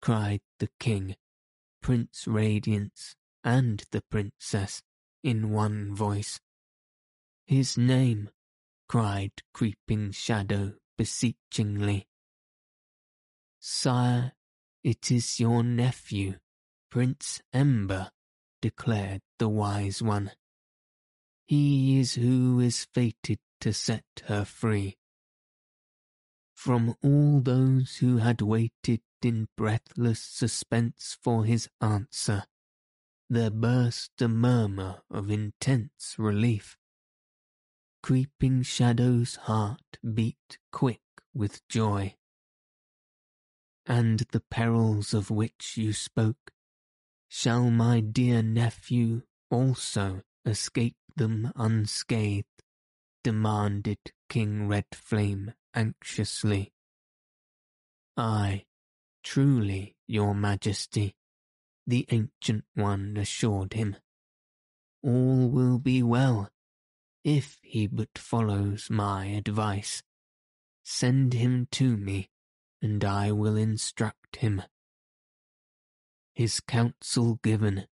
cried 0.05 0.41
the 0.59 0.69
king, 0.79 1.15
Prince 1.81 2.27
Radiance, 2.27 3.15
and 3.43 3.83
the 3.89 4.03
princess 4.11 4.83
in 5.23 5.49
one 5.49 5.95
voice. 5.95 6.39
His 7.47 7.75
name, 7.75 8.29
cried 8.87 9.31
Creeping 9.51 10.11
Shadow 10.11 10.73
beseechingly. 10.95 12.07
Sire, 13.59 14.33
it 14.83 15.09
is 15.09 15.39
your 15.39 15.63
nephew, 15.63 16.35
Prince 16.91 17.41
Ember, 17.51 18.11
declared 18.61 19.21
the 19.39 19.49
wise 19.49 20.03
one. 20.03 20.33
He 21.47 21.99
is 21.99 22.13
who 22.13 22.59
is 22.59 22.85
fated 22.93 23.39
to 23.61 23.73
set 23.73 24.05
her 24.27 24.45
free. 24.45 24.97
From 26.53 26.93
all 27.01 27.41
those 27.41 27.95
who 27.95 28.17
had 28.17 28.43
waited 28.43 29.01
in 29.25 29.47
breathless 29.57 30.21
suspense 30.21 31.17
for 31.19 31.45
his 31.45 31.67
answer, 31.81 32.43
there 33.27 33.49
burst 33.49 34.21
a 34.21 34.27
murmur 34.27 35.01
of 35.09 35.31
intense 35.31 36.15
relief. 36.19 36.77
Creeping 38.03 38.61
Shadow's 38.61 39.35
heart 39.35 39.97
beat 40.13 40.59
quick 40.71 41.01
with 41.33 41.67
joy. 41.67 42.13
And 43.87 44.19
the 44.31 44.41
perils 44.41 45.11
of 45.11 45.31
which 45.31 45.75
you 45.75 45.91
spoke, 45.91 46.51
shall 47.27 47.71
my 47.71 48.01
dear 48.01 48.43
nephew 48.43 49.23
also 49.49 50.21
escape 50.45 50.97
them 51.15 51.51
unscathed? 51.55 52.45
demanded 53.23 53.97
King 54.29 54.67
Red 54.67 54.85
Flame 54.93 55.53
anxiously. 55.73 56.73
Ay, 58.15 58.65
truly, 59.25 59.97
your 60.07 60.35
majesty, 60.35 61.15
the 61.87 62.05
Ancient 62.11 62.63
One 62.75 63.17
assured 63.17 63.73
him. 63.73 63.97
All 65.01 65.49
will 65.49 65.79
be 65.79 66.03
well, 66.03 66.49
if 67.23 67.57
he 67.63 67.87
but 67.87 68.17
follows 68.17 68.87
my 68.89 69.25
advice. 69.25 70.03
Send 70.83 71.33
him 71.33 71.67
to 71.71 71.97
me, 71.97 72.29
and 72.81 73.03
I 73.03 73.31
will 73.31 73.55
instruct 73.55 74.37
him. 74.37 74.61
His 76.35 76.59
counsel 76.59 77.39
given, 77.43 77.87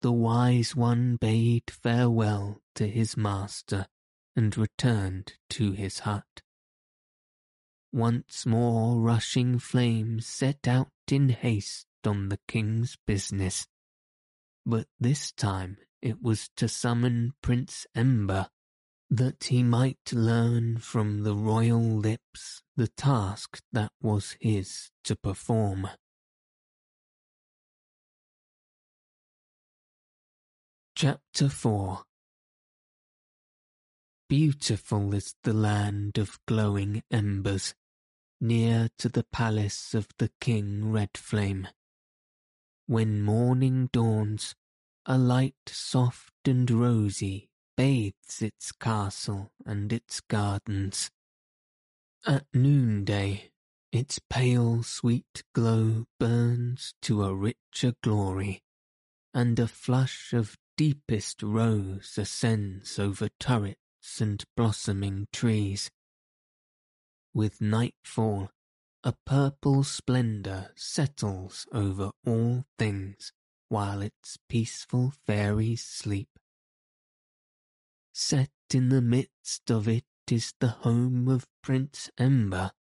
the 0.00 0.12
wise 0.12 0.76
one 0.76 1.16
bade 1.16 1.70
farewell 1.70 2.62
to 2.76 2.86
his 2.86 3.16
master 3.16 3.88
and 4.36 4.56
returned 4.56 5.34
to 5.50 5.72
his 5.72 6.00
hut. 6.00 6.42
Once 7.92 8.44
more 8.44 9.00
rushing 9.00 9.58
flames 9.58 10.26
set 10.26 10.68
out 10.68 10.92
in 11.10 11.30
haste 11.30 11.86
on 12.04 12.28
the 12.28 12.38
king's 12.46 12.96
business, 13.06 13.66
but 14.66 14.86
this 15.00 15.32
time 15.32 15.78
it 16.02 16.22
was 16.22 16.50
to 16.54 16.68
summon 16.68 17.32
Prince 17.42 17.86
Ember 17.94 18.48
that 19.10 19.44
he 19.44 19.62
might 19.62 20.12
learn 20.12 20.76
from 20.76 21.22
the 21.22 21.34
royal 21.34 21.80
lips 21.80 22.62
the 22.76 22.88
task 22.88 23.60
that 23.72 23.90
was 24.02 24.36
his 24.40 24.90
to 25.04 25.16
perform. 25.16 25.88
Chapter 30.94 31.48
4 31.48 32.02
Beautiful 34.28 35.14
is 35.14 35.34
the 35.42 35.54
land 35.54 36.18
of 36.18 36.38
glowing 36.46 37.02
embers, 37.10 37.74
near 38.38 38.90
to 38.98 39.08
the 39.08 39.24
palace 39.24 39.94
of 39.94 40.06
the 40.18 40.30
King 40.38 40.92
Red 40.92 41.16
Flame. 41.16 41.66
When 42.86 43.22
morning 43.22 43.88
dawns, 43.90 44.54
a 45.06 45.16
light 45.16 45.54
soft 45.66 46.34
and 46.46 46.70
rosy 46.70 47.48
bathes 47.74 48.42
its 48.42 48.70
castle 48.70 49.50
and 49.64 49.90
its 49.94 50.20
gardens. 50.20 51.10
At 52.26 52.44
noonday, 52.52 53.50
its 53.92 54.18
pale 54.28 54.82
sweet 54.82 55.42
glow 55.54 56.04
burns 56.20 56.92
to 57.00 57.24
a 57.24 57.34
richer 57.34 57.94
glory, 58.02 58.62
and 59.32 59.58
a 59.58 59.66
flush 59.66 60.34
of 60.34 60.58
deepest 60.76 61.42
rose 61.42 62.18
ascends 62.18 62.98
over 62.98 63.30
turrets 64.08 64.20
and 64.20 64.44
blossoming 64.56 65.26
trees. 65.32 65.90
With 67.34 67.60
nightfall, 67.60 68.50
a 69.04 69.14
purple 69.26 69.84
splendour 69.84 70.70
settles 70.76 71.66
over 71.72 72.10
all 72.26 72.64
things 72.78 73.32
while 73.68 74.02
its 74.02 74.38
peaceful 74.48 75.12
fairies 75.26 75.84
sleep. 75.84 76.28
Set 78.12 78.50
in 78.72 78.88
the 78.88 79.02
midst 79.02 79.70
of 79.70 79.86
it 79.86 80.04
is 80.30 80.54
the 80.60 80.82
home 80.84 81.28
of 81.28 81.46
Prince 81.62 82.10
Ember, 82.18 82.72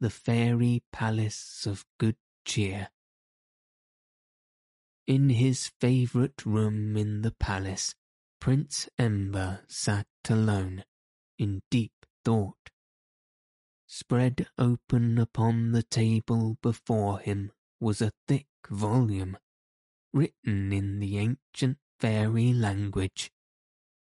the 0.00 0.10
fairy 0.10 0.82
palace 0.92 1.66
of 1.66 1.84
good 1.98 2.16
cheer. 2.44 2.88
In 5.06 5.30
his 5.30 5.70
favourite 5.80 6.44
room 6.44 6.96
in 6.96 7.22
the 7.22 7.32
palace, 7.32 7.94
Prince 8.40 8.88
Ember 8.98 9.60
sat 9.68 10.06
alone, 10.30 10.84
in 11.38 11.62
deep 11.70 12.06
thought. 12.24 12.70
Spread 13.86 14.48
open 14.58 15.18
upon 15.18 15.72
the 15.72 15.82
table 15.82 16.58
before 16.62 17.20
him 17.20 17.52
was 17.80 18.02
a 18.02 18.12
thick 18.26 18.46
volume, 18.68 19.38
written 20.12 20.72
in 20.72 20.98
the 20.98 21.18
ancient 21.18 21.78
fairy 21.98 22.52
language 22.52 23.30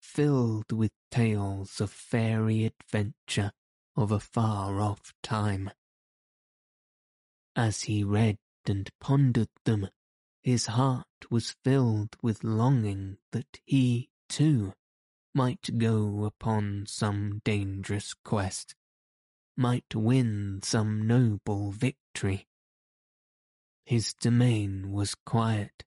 filled 0.02 0.72
with 0.72 0.90
tales 1.10 1.80
of 1.80 1.90
fairy 1.90 2.64
adventure 2.64 3.52
of 3.96 4.10
a 4.10 4.20
far-off 4.20 5.14
time. 5.22 5.70
As 7.54 7.82
he 7.82 8.02
read 8.02 8.38
and 8.66 8.90
pondered 9.00 9.48
them, 9.64 9.88
his 10.42 10.66
heart 10.66 11.06
was 11.30 11.54
filled 11.64 12.16
with 12.22 12.42
longing 12.42 13.18
that 13.30 13.60
he, 13.64 14.10
too, 14.28 14.74
might 15.34 15.78
go 15.78 16.24
upon 16.24 16.84
some 16.86 17.40
dangerous 17.44 18.14
quest, 18.14 18.74
might 19.56 19.94
win 19.94 20.60
some 20.62 21.06
noble 21.06 21.70
victory. 21.70 22.46
His 23.84 24.14
domain 24.14 24.92
was 24.92 25.14
quiet. 25.14 25.84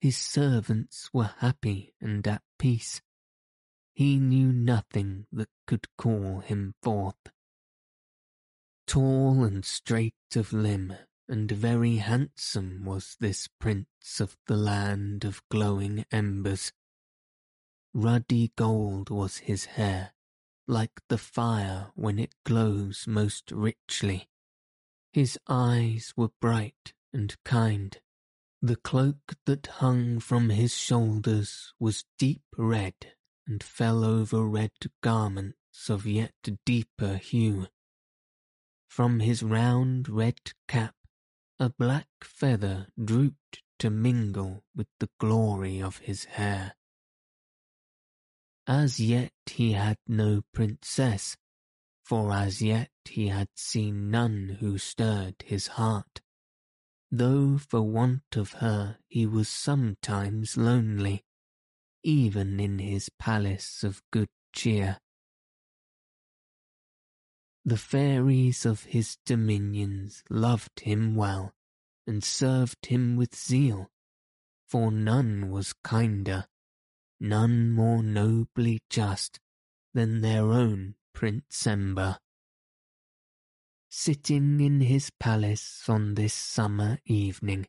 His 0.00 0.16
servants 0.16 1.10
were 1.12 1.34
happy 1.38 1.94
and 2.00 2.26
at 2.26 2.42
peace 2.58 3.00
he 3.94 4.18
knew 4.18 4.52
nothing 4.52 5.26
that 5.32 5.48
could 5.66 5.86
call 5.96 6.40
him 6.40 6.74
forth. 6.82 7.30
Tall 8.86 9.44
and 9.44 9.64
straight 9.64 10.14
of 10.34 10.52
limb 10.52 10.94
and 11.28 11.50
very 11.50 11.96
handsome 11.96 12.84
was 12.84 13.16
this 13.20 13.48
prince 13.60 14.20
of 14.20 14.36
the 14.46 14.56
land 14.56 15.24
of 15.24 15.42
glowing 15.48 16.04
embers. 16.10 16.72
Ruddy 17.96 18.50
gold 18.56 19.08
was 19.08 19.38
his 19.38 19.66
hair, 19.66 20.14
like 20.66 21.00
the 21.08 21.16
fire 21.16 21.92
when 21.94 22.18
it 22.18 22.34
glows 22.44 23.06
most 23.06 23.52
richly. 23.52 24.28
His 25.12 25.38
eyes 25.46 26.12
were 26.16 26.30
bright 26.40 26.92
and 27.12 27.36
kind. 27.44 27.96
The 28.60 28.74
cloak 28.74 29.36
that 29.46 29.68
hung 29.78 30.18
from 30.18 30.48
his 30.48 30.76
shoulders 30.76 31.72
was 31.78 32.04
deep 32.18 32.42
red 32.58 33.14
and 33.46 33.62
fell 33.62 34.04
over 34.04 34.44
red 34.44 34.72
garments 35.00 35.88
of 35.88 36.04
yet 36.04 36.34
deeper 36.66 37.18
hue. 37.18 37.68
From 38.88 39.20
his 39.20 39.44
round 39.44 40.08
red 40.08 40.40
cap 40.66 40.96
a 41.60 41.68
black 41.68 42.08
feather 42.24 42.88
drooped 43.02 43.62
to 43.78 43.88
mingle 43.88 44.64
with 44.74 44.88
the 44.98 45.10
glory 45.20 45.80
of 45.80 45.98
his 45.98 46.24
hair. 46.24 46.74
As 48.66 48.98
yet 48.98 49.32
he 49.46 49.72
had 49.72 49.98
no 50.06 50.42
princess, 50.52 51.36
for 52.02 52.32
as 52.32 52.62
yet 52.62 52.90
he 53.04 53.28
had 53.28 53.48
seen 53.54 54.10
none 54.10 54.56
who 54.60 54.78
stirred 54.78 55.36
his 55.44 55.66
heart, 55.66 56.22
though 57.10 57.58
for 57.58 57.82
want 57.82 58.36
of 58.36 58.52
her 58.54 58.98
he 59.08 59.26
was 59.26 59.48
sometimes 59.48 60.56
lonely 60.56 61.24
even 62.04 62.60
in 62.60 62.78
his 62.78 63.08
palace 63.18 63.82
of 63.82 64.02
good 64.12 64.28
cheer. 64.52 64.98
The 67.64 67.78
fairies 67.78 68.66
of 68.66 68.84
his 68.84 69.16
dominions 69.24 70.22
loved 70.28 70.80
him 70.80 71.14
well, 71.14 71.54
and 72.06 72.22
served 72.22 72.86
him 72.86 73.16
with 73.16 73.34
zeal, 73.34 73.90
for 74.68 74.92
none 74.92 75.50
was 75.50 75.72
kinder, 75.72 76.46
none 77.24 77.72
more 77.72 78.02
nobly 78.02 78.80
just 78.90 79.40
than 79.94 80.20
their 80.20 80.52
own 80.52 80.94
Prince 81.14 81.66
Ember. 81.66 82.18
Sitting 83.88 84.60
in 84.60 84.82
his 84.82 85.10
palace 85.18 85.88
on 85.88 86.14
this 86.14 86.34
summer 86.34 86.98
evening, 87.06 87.66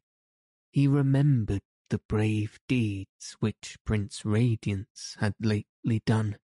he 0.71 0.87
remembered 0.87 1.61
the 1.89 2.01
brave 2.09 2.59
deeds 2.67 3.37
which 3.39 3.77
Prince 3.85 4.25
Radiance 4.25 5.15
had 5.19 5.33
lately 5.39 6.01
done. 6.05 6.37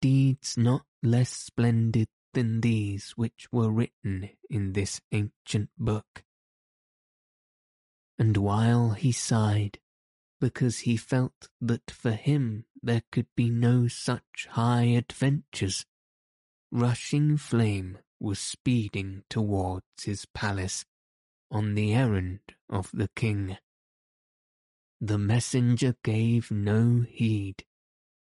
Deeds 0.00 0.56
not 0.56 0.84
less 1.02 1.30
splendid 1.30 2.06
than 2.34 2.60
these 2.60 3.12
which 3.16 3.48
were 3.50 3.70
written 3.70 4.30
in 4.48 4.74
this 4.74 5.00
ancient 5.10 5.70
book. 5.76 6.22
And 8.16 8.36
while 8.36 8.90
he 8.90 9.10
sighed, 9.10 9.80
because 10.40 10.80
he 10.80 10.96
felt 10.96 11.48
that 11.60 11.90
for 11.90 12.12
him 12.12 12.64
there 12.82 13.02
could 13.12 13.26
be 13.36 13.50
no 13.50 13.86
such 13.88 14.48
high 14.50 14.84
adventures, 14.84 15.84
Rushing 16.72 17.36
Flame 17.36 17.98
was 18.18 18.38
speeding 18.38 19.22
towards 19.28 19.84
his 20.04 20.26
palace 20.26 20.84
on 21.50 21.74
the 21.74 21.92
errand 21.92 22.40
of 22.68 22.90
the 22.92 23.08
king. 23.16 23.58
The 25.00 25.18
messenger 25.18 25.96
gave 26.04 26.50
no 26.50 27.04
heed 27.08 27.64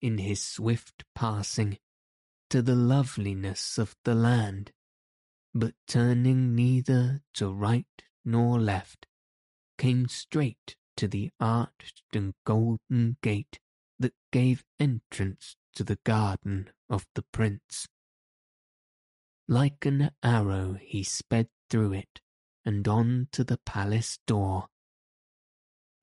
in 0.02 0.20
his 0.20 0.44
swift 0.44 1.04
passing 1.16 1.80
to 2.50 2.62
the 2.62 2.76
loveliness 2.76 3.78
of 3.78 3.96
the 4.04 4.14
land, 4.14 4.72
but 5.54 5.74
turning 5.88 6.54
neither 6.54 7.22
to 7.34 7.50
right 7.52 8.04
nor 8.24 8.60
left, 8.60 9.08
came 9.78 10.08
straight 10.08 10.76
to 10.98 11.08
the 11.08 11.32
arched 11.40 12.04
and 12.14 12.34
golden 12.46 13.18
gate 13.22 13.60
that 14.00 14.14
gave 14.32 14.64
entrance 14.80 15.56
to 15.74 15.84
the 15.84 16.00
garden 16.04 16.70
of 16.90 17.06
the 17.16 17.24
prince. 17.32 17.88
Like 19.48 19.86
an 19.86 20.12
arrow 20.24 20.74
he 20.82 21.04
sped 21.04 21.50
through 21.70 21.94
it 21.94 22.22
and 22.64 22.88
on 22.88 23.28
to 23.32 23.44
the 23.44 23.60
palace 23.66 24.20
door, 24.26 24.68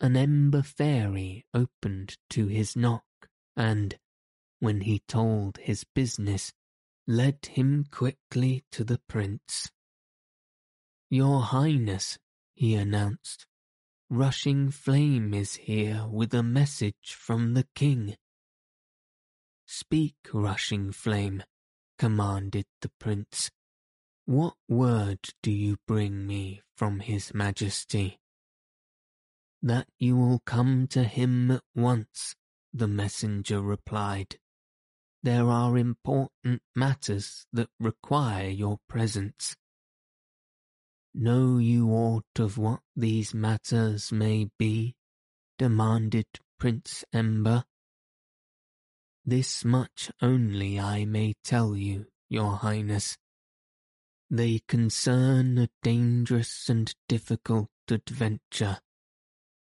an 0.01 0.17
ember 0.17 0.63
fairy 0.63 1.45
opened 1.55 2.17
to 2.31 2.49
his 2.49 2.75
knock, 2.75 3.05
and, 3.57 3.97
when 4.59 4.81
he 4.81 4.99
told 5.07 5.59
his 5.59 5.85
business, 5.95 6.53
led 7.07 7.47
him 7.47 7.85
quickly 7.91 8.65
to 8.73 8.83
the 8.83 9.01
prince. 9.09 9.71
Your 11.09 11.43
Highness, 11.43 12.19
he 12.55 12.75
announced, 12.75 13.47
Rushing 14.15 14.71
Flame 14.71 15.33
is 15.33 15.55
here 15.55 16.07
with 16.07 16.35
a 16.35 16.43
message 16.43 17.17
from 17.17 17.55
the 17.55 17.67
king. 17.75 18.15
Speak, 19.65 20.17
Rushing 20.35 20.93
Flame, 20.93 21.43
commanded 21.99 22.67
the 22.83 22.91
prince. 23.01 23.51
What 24.27 24.57
word 24.69 25.21
do 25.43 25.51
you 25.51 25.79
bring 25.87 26.27
me 26.27 26.61
from 26.77 27.01
his 27.01 27.33
majesty? 27.33 28.19
that 29.63 29.87
you 29.99 30.15
will 30.15 30.43
come 30.45 30.89
to 30.89 31.05
him 31.05 31.51
at 31.51 31.63
once, 31.75 32.35
the 32.71 32.89
messenger 32.89 33.63
replied. 33.63 34.37
There 35.23 35.49
are 35.49 35.79
important 35.79 36.61
matters 36.77 37.47
that 37.51 37.71
require 37.81 38.51
your 38.51 38.77
presence. 38.91 39.57
Know 41.15 41.59
you 41.59 41.91
aught 41.91 42.39
of 42.39 42.59
what 42.59 42.81
these 42.97 43.35
matters 43.35 44.13
may 44.13 44.49
be? 44.59 44.95
demanded 45.59 46.27
Prince 46.59 47.05
Ember. 47.13 47.65
This 49.25 49.65
much 49.65 50.11
only 50.21 50.81
I 50.81 51.05
may 51.05 51.35
tell 51.45 51.77
you, 51.77 52.07
your 52.29 52.57
highness. 52.57 53.17
They 54.31 54.61
concern 54.67 55.59
a 55.59 55.69
dangerous 55.83 56.69
and 56.69 56.95
difficult 57.09 57.69
adventure 57.91 58.79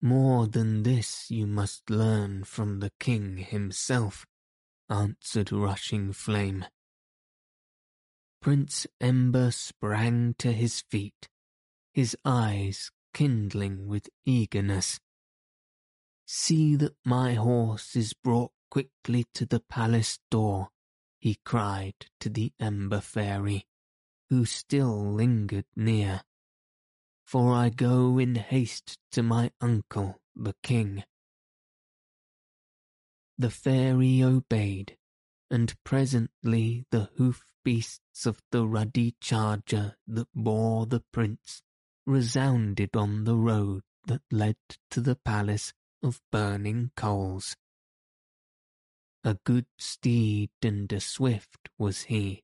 more 0.03 0.47
than 0.47 0.83
this 0.83 1.31
you 1.31 1.47
must 1.47 1.89
learn 1.89 2.43
from 2.43 2.81
the 2.81 2.91
king 2.99 3.37
himself, 3.37 4.25
answered 4.89 5.49
Rushing 5.49 6.11
Flame. 6.11 6.65
Prince 8.43 8.85
Ember 9.01 9.49
sprang 9.49 10.35
to 10.37 10.51
his 10.51 10.81
feet, 10.81 11.27
his 11.91 12.15
eyes 12.23 12.91
kindling 13.11 13.87
with 13.87 14.09
eagerness. 14.25 14.99
See 16.27 16.75
that 16.75 16.95
my 17.03 17.33
horse 17.33 17.95
is 17.95 18.13
brought 18.13 18.51
quickly 18.69 19.25
to 19.33 19.47
the 19.47 19.61
palace 19.61 20.19
door, 20.29 20.69
he 21.19 21.39
cried 21.43 21.95
to 22.19 22.29
the 22.29 22.53
Ember 22.59 23.01
Fairy, 23.01 23.65
who 24.29 24.45
still 24.45 25.11
lingered 25.11 25.65
near 25.75 26.21
for 27.33 27.53
I 27.53 27.69
go 27.69 28.19
in 28.19 28.35
haste 28.35 28.99
to 29.11 29.23
my 29.23 29.51
uncle, 29.59 30.19
the 30.35 30.53
king. 30.61 31.03
The 33.37 33.49
fairy 33.49 34.21
obeyed, 34.21 34.97
and 35.49 35.73
presently 35.83 36.85
the 36.91 37.09
hoof 37.17 37.43
beasts 37.63 38.25
of 38.25 38.41
the 38.51 38.65
ruddy 38.67 39.15
charger 39.19 39.95
that 40.07 40.27
bore 40.35 40.85
the 40.85 41.01
prince 41.11 41.61
resounded 42.05 42.95
on 42.95 43.23
the 43.23 43.35
road 43.35 43.83
that 44.05 44.21
led 44.31 44.57
to 44.89 45.01
the 45.01 45.15
palace 45.15 45.73
of 46.01 46.21
burning 46.31 46.91
coals. 46.95 47.55
A 49.23 49.35
good 49.45 49.67
steed 49.77 50.51
and 50.61 50.91
a 50.91 50.99
swift 50.99 51.69
was 51.77 52.03
he. 52.03 52.43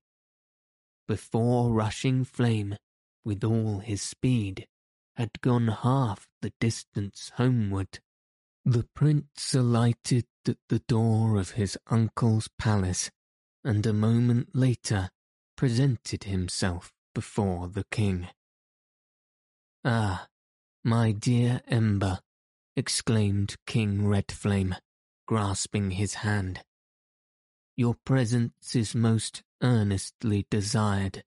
Before 1.08 1.74
rushing 1.74 2.24
flame, 2.24 2.78
with 3.26 3.44
all 3.44 3.80
his 3.80 4.02
speed, 4.02 4.68
had 5.16 5.42
gone 5.42 5.68
half 5.68 6.30
the 6.42 6.54
distance 6.60 7.32
homeward. 7.36 8.00
The 8.64 8.88
prince 8.94 9.54
alighted 9.54 10.28
at 10.48 10.58
the 10.70 10.80
door 10.80 11.38
of 11.38 11.52
his 11.52 11.78
uncle's 11.88 12.48
palace, 12.58 13.12
and 13.64 13.86
a 13.86 13.94
moment 13.94 14.50
later 14.54 15.10
presented 15.56 16.24
himself 16.24 16.92
before 17.14 17.68
the 17.68 17.86
king. 17.92 18.28
Ah, 19.84 20.28
my 20.84 21.12
dear 21.12 21.62
Ember, 21.68 22.20
exclaimed 22.76 23.56
King 23.66 24.04
Redflame, 24.04 24.76
grasping 25.28 25.92
his 25.92 26.16
hand. 26.16 26.64
Your 27.76 27.96
presence 28.06 28.76
is 28.76 28.96
most 28.96 29.44
earnestly 29.62 30.46
desired, 30.50 31.24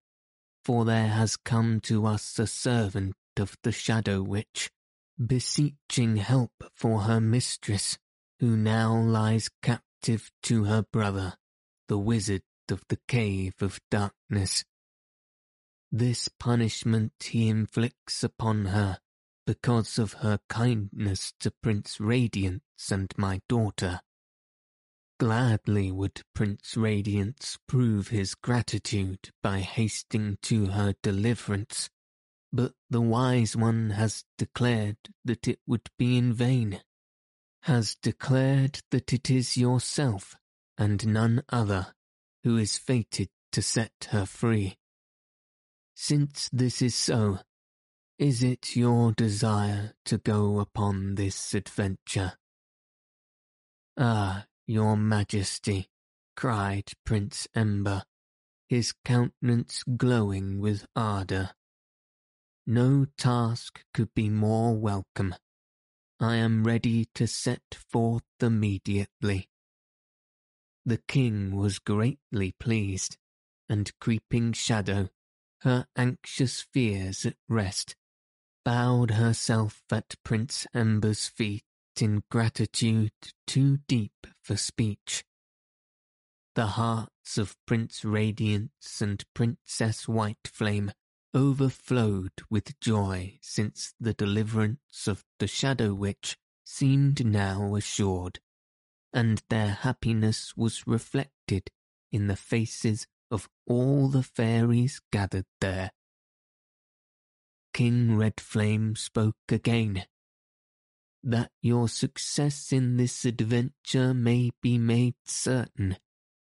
for 0.65 0.85
there 0.85 1.09
has 1.09 1.37
come 1.37 1.81
to 1.81 2.07
us 2.07 2.39
a 2.39 2.47
servant 2.47 3.15
of 3.39 3.57
the 3.63 3.73
Shadow 3.73 4.23
Witch, 4.23 4.71
beseeching 5.25 6.17
help 6.17 6.53
for 6.75 7.03
her 7.03 7.21
mistress, 7.21 7.99
who 8.41 8.57
now 8.57 8.97
lies 8.97 9.51
captive 9.63 10.31
to 10.43 10.65
her 10.65 10.83
brother, 10.93 11.35
the 11.89 11.99
wizard 11.99 12.43
of 12.71 12.83
the 12.89 12.99
Cave 13.09 13.55
of 13.61 13.81
Darkness. 13.91 14.65
This 15.91 16.29
punishment 16.39 17.13
he 17.21 17.49
inflicts 17.49 18.23
upon 18.25 18.67
her 18.67 18.99
because 19.47 19.99
of 19.99 20.15
her 20.15 20.39
kindness 20.49 21.33
to 21.41 21.53
Prince 21.63 22.01
Radiance 22.01 22.91
and 22.91 23.13
my 23.17 23.41
daughter. 23.49 24.01
Gladly 25.19 25.93
would 25.93 26.23
Prince 26.35 26.77
Radiance 26.77 27.59
prove 27.67 28.09
his 28.09 28.35
gratitude 28.35 29.31
by 29.43 29.61
hasting 29.61 30.39
to 30.43 30.67
her 30.67 30.95
deliverance 31.03 31.91
but 32.53 32.73
the 32.91 33.01
wise 33.01 33.57
one 33.57 33.91
has 33.91 34.25
declared 34.37 34.99
that 35.25 35.49
it 35.49 35.59
would 35.67 35.89
be 35.99 36.19
in 36.19 36.35
vain, 36.35 36.83
has 37.63 37.97
declared 38.03 38.81
that 38.91 39.13
it 39.13 39.31
is 39.31 39.57
yourself 39.57 40.37
and 40.79 41.07
none 41.07 41.43
other 41.49 41.95
who 42.45 42.57
is 42.57 42.77
fated 42.77 43.29
to 43.53 43.63
set 43.63 44.09
her 44.11 44.27
free. 44.27 44.77
Since 45.95 46.49
this 46.53 46.83
is 46.83 46.95
so, 46.95 47.39
is 48.19 48.43
it 48.43 48.77
your 48.77 49.13
desire 49.13 49.95
to 50.07 50.19
go 50.19 50.61
upon 50.61 51.15
this 51.17 51.55
adventure? 51.55 52.35
Ah, 53.97 54.47
your 54.67 54.97
majesty, 54.97 55.89
cried 56.37 56.93
Prince 57.05 57.47
Ember, 57.55 58.05
his 58.69 58.95
countenance 59.05 59.85
glowing 59.97 60.61
with 60.61 60.87
ardour. 60.97 61.51
No 62.67 63.07
task 63.19 63.85
could 63.93 64.15
be 64.15 64.29
more 64.29 64.75
welcome. 64.75 65.35
I 66.21 66.37
am 66.37 66.65
ready 66.65 67.07
to 67.17 67.27
set 67.27 67.75
forth 67.75 68.23
immediately. 68.41 69.49
The 70.85 70.99
king 70.99 71.55
was 71.57 71.79
greatly 71.79 72.53
pleased, 72.59 73.17
and 73.69 73.93
creeping 74.01 74.53
shadow, 74.53 75.11
her 75.61 75.87
anxious 75.97 76.61
fears 76.61 77.25
at 77.25 77.37
rest, 77.49 77.95
bowed 78.65 79.13
herself 79.13 79.83
at 79.91 80.17
Prince 80.25 80.67
Ember's 80.75 81.29
feet 81.29 81.65
in 82.01 82.23
gratitude 82.31 83.13
too 83.47 83.79
deep 83.87 84.27
for 84.41 84.57
speech. 84.57 85.25
The 86.55 86.67
hearts 86.67 87.39
of 87.39 87.57
Prince 87.67 88.05
Radiance 88.05 89.01
and 89.01 89.25
Princess 89.35 90.09
White 90.09 90.49
Flame 90.49 90.93
overflowed 91.35 92.33
with 92.51 92.79
joy 92.81 93.39
since 93.41 93.95
the 94.01 94.15
deliverance 94.15 95.07
of 95.07 95.25
the 95.39 95.47
Shadow 95.47 95.95
Witch 95.95 96.37
seemed 96.65 97.25
now 97.25 97.75
assured, 97.75 98.41
and 99.13 99.43
their 99.49 99.69
happiness 99.69 100.57
was 100.57 100.87
reflected 100.87 101.71
in 102.11 102.27
the 102.27 102.37
faces 102.37 103.07
of 103.31 103.49
all 103.67 104.09
the 104.09 104.23
fairies 104.23 105.01
gathered 105.11 105.47
there. 105.61 105.91
King 107.73 108.17
Red 108.17 108.41
Flame 108.41 108.97
spoke 108.97 109.37
again. 109.49 110.05
That 111.23 111.51
your 111.63 111.89
success 111.89 112.73
in 112.73 112.97
this 112.97 113.25
adventure 113.25 114.13
may 114.13 114.51
be 114.61 114.77
made 114.77 115.15
certain, 115.25 115.97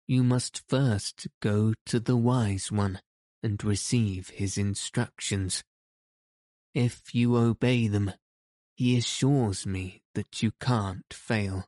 you 0.08 0.24
must 0.24 0.64
first 0.68 1.28
go 1.42 1.74
to 1.86 2.00
the 2.00 2.18
Wise 2.18 2.72
One 2.72 3.00
and 3.42 3.64
receive 3.64 4.30
his 4.30 4.58
instructions. 4.58 5.64
If 6.74 7.14
you 7.14 7.38
obey 7.38 7.88
them, 7.88 8.12
he 8.76 8.98
assures 8.98 9.66
me 9.66 10.02
that 10.16 10.42
you 10.42 10.52
can't 10.60 11.14
fail. 11.14 11.68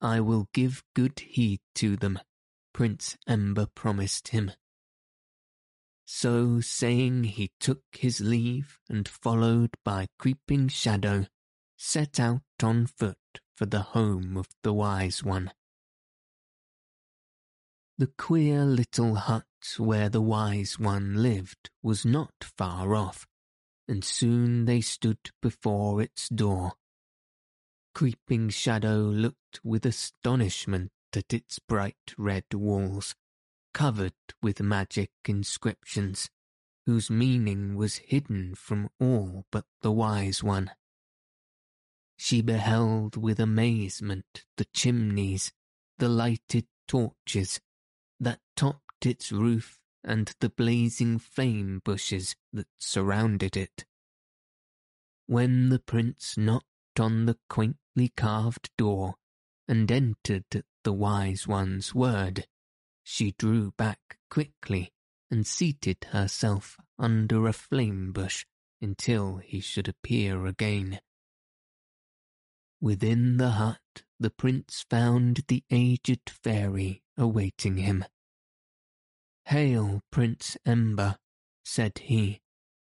I 0.00 0.20
will 0.20 0.48
give 0.52 0.84
good 0.94 1.18
heed 1.18 1.60
to 1.76 1.96
them, 1.96 2.20
Prince 2.72 3.16
Ember 3.26 3.66
promised 3.66 4.28
him. 4.28 4.52
So 6.06 6.60
saying, 6.60 7.24
he 7.24 7.50
took 7.60 7.82
his 7.92 8.20
leave 8.20 8.78
and, 8.88 9.06
followed 9.06 9.70
by 9.84 10.06
Creeping 10.18 10.68
Shadow, 10.68 11.26
set 11.76 12.18
out 12.18 12.42
on 12.62 12.86
foot 12.86 13.18
for 13.54 13.66
the 13.66 13.82
home 13.82 14.36
of 14.36 14.48
the 14.62 14.72
Wise 14.72 15.22
One. 15.22 15.52
The 17.98 18.06
queer 18.16 18.64
little 18.64 19.16
hut 19.16 19.44
where 19.76 20.08
the 20.08 20.22
Wise 20.22 20.78
One 20.78 21.20
lived 21.20 21.70
was 21.82 22.06
not 22.06 22.32
far 22.56 22.94
off, 22.94 23.26
and 23.88 24.04
soon 24.04 24.64
they 24.64 24.80
stood 24.80 25.18
before 25.42 26.00
its 26.00 26.28
door. 26.28 26.74
Creeping 27.98 28.48
Shadow 28.48 28.98
looked 28.98 29.58
with 29.64 29.84
astonishment 29.84 30.92
at 31.16 31.34
its 31.34 31.58
bright 31.58 32.14
red 32.16 32.44
walls, 32.54 33.16
covered 33.74 34.14
with 34.40 34.60
magic 34.60 35.10
inscriptions, 35.26 36.30
whose 36.86 37.10
meaning 37.10 37.74
was 37.74 37.96
hidden 37.96 38.54
from 38.54 38.88
all 39.00 39.46
but 39.50 39.64
the 39.82 39.90
Wise 39.90 40.44
One. 40.44 40.70
She 42.16 42.40
beheld 42.40 43.16
with 43.16 43.40
amazement 43.40 44.44
the 44.58 44.66
chimneys, 44.66 45.50
the 45.98 46.08
lighted 46.08 46.68
torches, 46.86 47.60
that 48.20 48.38
topped 48.54 49.06
its 49.06 49.32
roof 49.32 49.80
and 50.04 50.32
the 50.38 50.50
blazing 50.50 51.18
flame 51.18 51.80
bushes 51.84 52.36
that 52.52 52.68
surrounded 52.78 53.56
it. 53.56 53.86
When 55.26 55.70
the 55.70 55.80
prince 55.80 56.38
knocked 56.38 56.64
on 56.98 57.26
the 57.26 57.36
quaintly 57.48 58.12
carved 58.16 58.70
door 58.76 59.14
and 59.66 59.90
entered 59.90 60.44
at 60.54 60.64
the 60.84 60.92
wise 60.92 61.46
one's 61.46 61.94
word, 61.94 62.46
she 63.02 63.32
drew 63.38 63.72
back 63.72 64.18
quickly 64.30 64.92
and 65.30 65.46
seated 65.46 65.98
herself 66.10 66.76
under 66.98 67.46
a 67.46 67.52
flame 67.52 68.12
bush 68.12 68.46
until 68.80 69.38
he 69.38 69.60
should 69.60 69.88
appear 69.88 70.46
again. 70.46 71.00
Within 72.80 73.36
the 73.36 73.50
hut 73.50 74.02
the 74.20 74.30
prince 74.30 74.84
found 74.88 75.42
the 75.48 75.64
aged 75.70 76.30
fairy 76.30 77.02
awaiting 77.16 77.76
him. 77.76 78.04
Hail, 79.46 80.02
Prince 80.10 80.56
Ember, 80.66 81.16
said 81.64 81.98
he, 81.98 82.40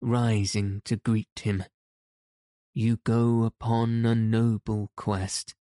rising 0.00 0.80
to 0.84 0.96
greet 0.96 1.40
him. 1.40 1.64
You 2.78 2.98
go 2.98 3.42
upon 3.42 4.06
a 4.06 4.14
noble 4.14 4.92
quest. 4.94 5.56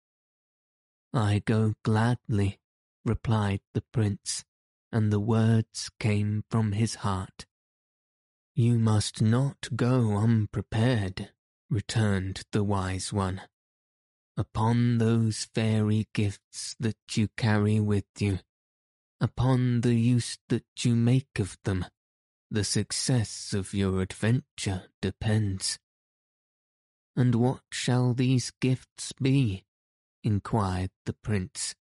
I 1.12 1.42
go 1.44 1.74
gladly, 1.84 2.58
replied 3.04 3.60
the 3.72 3.82
prince, 3.92 4.44
and 4.90 5.12
the 5.12 5.20
words 5.20 5.92
came 6.00 6.42
from 6.50 6.72
his 6.72 6.96
heart. 6.96 7.46
You 8.56 8.80
must 8.80 9.22
not 9.22 9.68
go 9.76 10.16
unprepared, 10.16 11.30
returned 11.70 12.42
the 12.50 12.64
wise 12.64 13.12
one 13.12 13.42
upon 14.36 14.98
those 14.98 15.44
fairy 15.54 16.08
gifts 16.14 16.74
that 16.80 16.96
you 17.12 17.28
carry 17.36 17.78
with 17.78 18.06
you, 18.18 18.40
upon 19.20 19.82
the 19.82 19.94
use 19.94 20.38
that 20.48 20.64
you 20.80 20.96
make 20.96 21.38
of 21.38 21.58
them, 21.62 21.84
the 22.50 22.64
success 22.64 23.52
of 23.52 23.72
your 23.72 24.02
adventure 24.02 24.88
depends. 25.00 25.78
And 27.16 27.34
what 27.36 27.62
shall 27.70 28.14
these 28.14 28.52
gifts 28.60 29.12
be? 29.12 29.64
inquired 30.22 30.90
the 31.06 31.12
prince. 31.12 31.74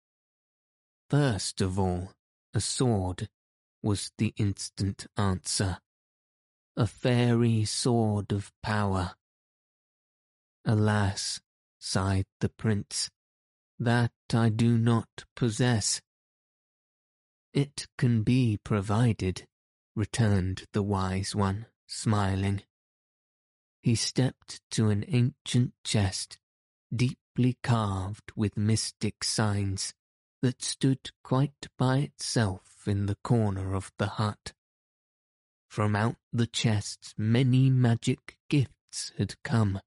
First 1.08 1.60
of 1.60 1.78
all, 1.78 2.12
a 2.54 2.60
sword, 2.60 3.28
was 3.82 4.12
the 4.18 4.32
instant 4.36 5.06
answer. 5.16 5.78
A 6.76 6.86
fairy 6.86 7.64
sword 7.64 8.32
of 8.32 8.52
power. 8.62 9.14
Alas, 10.64 11.40
sighed 11.78 12.26
the 12.40 12.48
prince, 12.48 13.10
that 13.78 14.12
I 14.32 14.48
do 14.48 14.78
not 14.78 15.24
possess. 15.34 16.00
It 17.52 17.88
can 17.98 18.22
be 18.22 18.58
provided, 18.62 19.46
returned 19.94 20.64
the 20.72 20.82
wise 20.82 21.34
one, 21.34 21.66
smiling. 21.86 22.62
He 23.82 23.96
stepped 23.96 24.60
to 24.72 24.90
an 24.90 25.04
ancient 25.08 25.74
chest, 25.82 26.38
deeply 26.94 27.58
carved 27.62 28.30
with 28.36 28.56
mystic 28.56 29.24
signs, 29.24 29.92
that 30.40 30.62
stood 30.62 31.10
quite 31.24 31.66
by 31.76 31.98
itself 31.98 32.86
in 32.86 33.06
the 33.06 33.16
corner 33.16 33.74
of 33.74 33.92
the 33.98 34.06
hut. 34.06 34.52
From 35.68 35.96
out 35.96 36.16
the 36.32 36.46
chest 36.46 37.14
many 37.16 37.70
magic 37.70 38.36
gifts 38.48 39.12
had 39.18 39.42
come, 39.42 39.80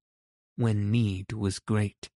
when 0.55 0.91
need 0.91 1.31
was 1.31 1.59
great. 1.59 2.09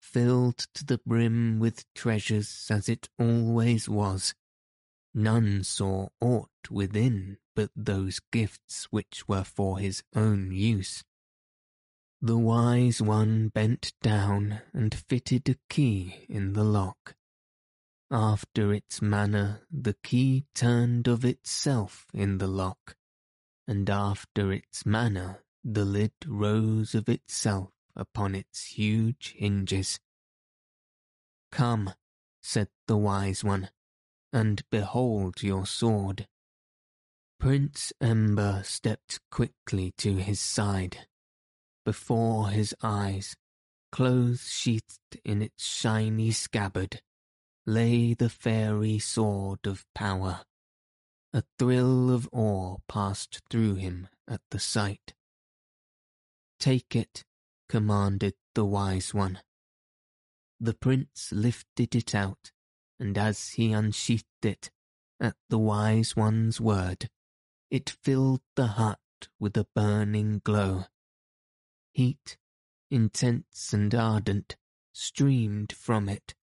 Filled 0.00 0.58
to 0.74 0.84
the 0.84 0.98
brim 1.06 1.58
with 1.58 1.84
treasures 1.94 2.66
as 2.70 2.88
it 2.88 3.08
always 3.18 3.88
was, 3.88 4.34
none 5.14 5.62
saw 5.64 6.08
aught 6.20 6.70
within 6.70 7.36
but 7.54 7.70
those 7.74 8.20
gifts 8.30 8.84
which 8.90 9.28
were 9.28 9.44
for 9.44 9.78
his 9.78 10.02
own 10.14 10.52
use. 10.52 11.04
The 12.22 12.38
wise 12.38 13.00
one 13.00 13.48
bent 13.48 13.92
down 14.02 14.60
and 14.72 14.94
fitted 14.94 15.48
a 15.48 15.56
key 15.68 16.26
in 16.28 16.52
the 16.52 16.64
lock. 16.64 17.14
After 18.10 18.74
its 18.74 19.00
manner, 19.00 19.62
the 19.70 19.94
key 20.02 20.44
turned 20.54 21.06
of 21.06 21.24
itself 21.24 22.06
in 22.12 22.38
the 22.38 22.48
lock, 22.48 22.96
and 23.66 23.88
after 23.88 24.52
its 24.52 24.84
manner, 24.84 25.44
the 25.64 25.84
lid 25.84 26.12
rose 26.26 26.94
of 26.94 27.08
itself 27.08 27.70
upon 27.94 28.34
its 28.34 28.64
huge 28.64 29.34
hinges. 29.36 30.00
Come, 31.52 31.94
said 32.42 32.68
the 32.86 32.96
wise 32.96 33.44
one, 33.44 33.70
and 34.32 34.62
behold 34.70 35.42
your 35.42 35.66
sword. 35.66 36.26
Prince 37.38 37.92
Ember 38.00 38.62
stepped 38.64 39.20
quickly 39.30 39.92
to 39.96 40.16
his 40.16 40.40
side. 40.40 41.06
Before 41.84 42.48
his 42.48 42.74
eyes, 42.82 43.34
close 43.90 44.48
sheathed 44.48 45.18
in 45.24 45.42
its 45.42 45.64
shiny 45.64 46.32
scabbard, 46.32 47.00
lay 47.66 48.14
the 48.14 48.28
fairy 48.28 48.98
sword 48.98 49.60
of 49.66 49.84
power. 49.94 50.42
A 51.32 51.44
thrill 51.58 52.10
of 52.10 52.28
awe 52.32 52.78
passed 52.88 53.40
through 53.48 53.76
him 53.76 54.08
at 54.28 54.40
the 54.50 54.58
sight. 54.58 55.14
Take 56.58 56.94
it, 56.94 57.24
commanded 57.68 58.34
the 58.54 58.64
wise 58.64 59.14
one. 59.14 59.40
The 60.60 60.74
prince 60.74 61.30
lifted 61.32 61.94
it 61.94 62.14
out, 62.14 62.52
and 63.00 63.16
as 63.16 63.50
he 63.50 63.72
unsheathed 63.72 64.44
it, 64.44 64.70
at 65.18 65.34
the 65.48 65.58
wise 65.58 66.14
one's 66.14 66.60
word, 66.60 67.08
it 67.70 67.96
filled 68.02 68.42
the 68.56 68.66
hut 68.66 68.98
with 69.38 69.56
a 69.56 69.66
burning 69.74 70.40
glow. 70.44 70.84
Heat, 71.92 72.36
intense 72.90 73.72
and 73.72 73.94
ardent, 73.94 74.56
streamed 74.92 75.72
from 75.72 76.08
it, 76.08 76.34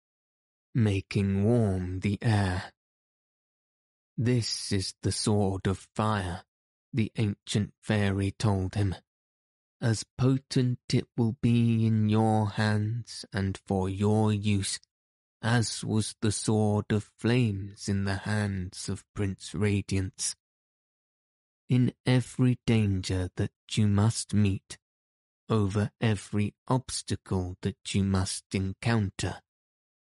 making 0.74 1.44
warm 1.44 2.00
the 2.00 2.18
air. 2.22 2.72
This 4.16 4.72
is 4.72 4.94
the 5.02 5.12
sword 5.12 5.66
of 5.66 5.88
fire, 5.94 6.42
the 6.92 7.12
ancient 7.16 7.74
fairy 7.82 8.30
told 8.30 8.74
him. 8.74 8.94
As 9.80 10.04
potent 10.16 10.78
it 10.90 11.06
will 11.18 11.36
be 11.42 11.86
in 11.86 12.08
your 12.08 12.50
hands 12.50 13.26
and 13.32 13.60
for 13.66 13.90
your 13.90 14.32
use, 14.32 14.80
as 15.46 15.84
was 15.84 16.16
the 16.22 16.32
sword 16.32 16.86
of 16.90 17.08
flames 17.18 17.88
in 17.88 18.02
the 18.02 18.16
hands 18.16 18.88
of 18.88 19.04
Prince 19.14 19.54
Radiance. 19.54 20.34
In 21.68 21.92
every 22.04 22.58
danger 22.66 23.28
that 23.36 23.52
you 23.70 23.86
must 23.86 24.34
meet, 24.34 24.76
over 25.48 25.92
every 26.00 26.52
obstacle 26.66 27.56
that 27.62 27.94
you 27.94 28.02
must 28.02 28.44
encounter, 28.56 29.36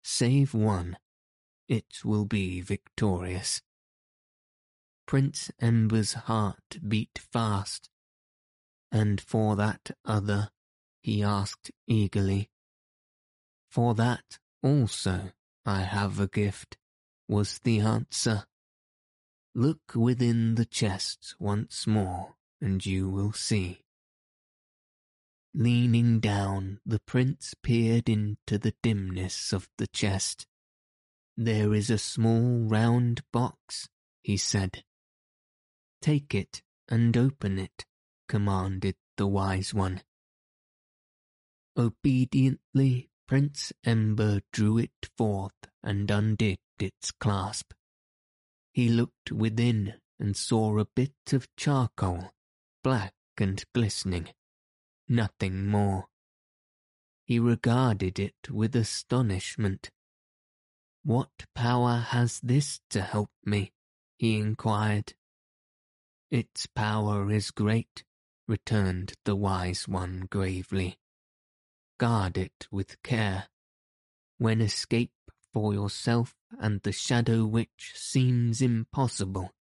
save 0.01 0.53
one, 0.53 0.95
it 1.67 2.05
will 2.05 2.25
be 2.25 2.61
victorious. 2.61 3.61
Prince 5.05 5.51
Ember's 5.59 6.13
heart 6.13 6.79
beat 6.87 7.19
fast, 7.33 7.89
and 8.93 9.19
for 9.19 9.57
that 9.57 9.91
other, 10.05 10.51
he 11.01 11.21
asked 11.21 11.69
eagerly. 11.85 12.49
For 13.69 13.93
that 13.95 14.39
also 14.63 15.31
I 15.65 15.81
have 15.81 16.19
a 16.19 16.27
gift, 16.27 16.77
was 17.27 17.59
the 17.63 17.79
answer. 17.79 18.45
Look 19.55 19.93
within 19.95 20.55
the 20.55 20.65
chest 20.65 21.35
once 21.39 21.85
more, 21.85 22.35
and 22.59 22.85
you 22.85 23.09
will 23.09 23.33
see. 23.33 23.81
Leaning 25.53 26.19
down, 26.19 26.79
the 26.85 26.99
prince 26.99 27.53
peered 27.61 28.09
into 28.09 28.57
the 28.57 28.73
dimness 28.81 29.53
of 29.53 29.69
the 29.77 29.87
chest. 29.87 30.47
There 31.37 31.73
is 31.73 31.89
a 31.89 31.97
small 31.99 32.67
round 32.67 33.21
box, 33.31 33.87
he 34.23 34.37
said. 34.37 34.83
Take 36.01 36.33
it 36.33 36.63
and 36.89 37.15
open 37.15 37.59
it, 37.59 37.85
commanded 38.27 38.95
the 39.17 39.27
wise 39.27 39.73
one. 39.73 40.01
Obediently, 41.77 43.09
Prince 43.27 43.73
Ember 43.83 44.41
drew 44.51 44.77
it 44.77 45.09
forth 45.17 45.55
and 45.81 46.09
undid 46.09 46.59
its 46.79 47.11
clasp. 47.11 47.73
He 48.73 48.89
looked 48.89 49.31
within 49.31 49.95
and 50.19 50.35
saw 50.35 50.77
a 50.77 50.85
bit 50.85 51.13
of 51.31 51.47
charcoal, 51.55 52.31
black 52.83 53.13
and 53.37 53.63
glistening 53.73 54.29
nothing 55.07 55.67
more. 55.67 56.05
He 57.25 57.39
regarded 57.39 58.19
it 58.19 58.49
with 58.49 58.75
astonishment. 58.75 59.89
What 61.03 61.31
power 61.53 61.97
has 61.97 62.39
this 62.41 62.79
to 62.89 63.01
help 63.01 63.31
me? 63.45 63.71
he 64.17 64.37
inquired. 64.37 65.13
Its 66.31 66.65
power 66.65 67.31
is 67.31 67.51
great, 67.51 68.03
returned 68.47 69.13
the 69.25 69.35
wise 69.35 69.87
one 69.87 70.27
gravely. 70.29 70.97
Guard 71.97 72.37
it 72.37 72.67
with 72.71 73.01
care. 73.03 73.47
When 74.37 74.61
escape 74.61 75.11
for 75.53 75.73
yourself 75.73 76.35
and 76.59 76.81
the 76.81 76.91
shadow 76.91 77.45
witch 77.45 77.93
seems 77.95 78.61
impossible, 78.61 79.53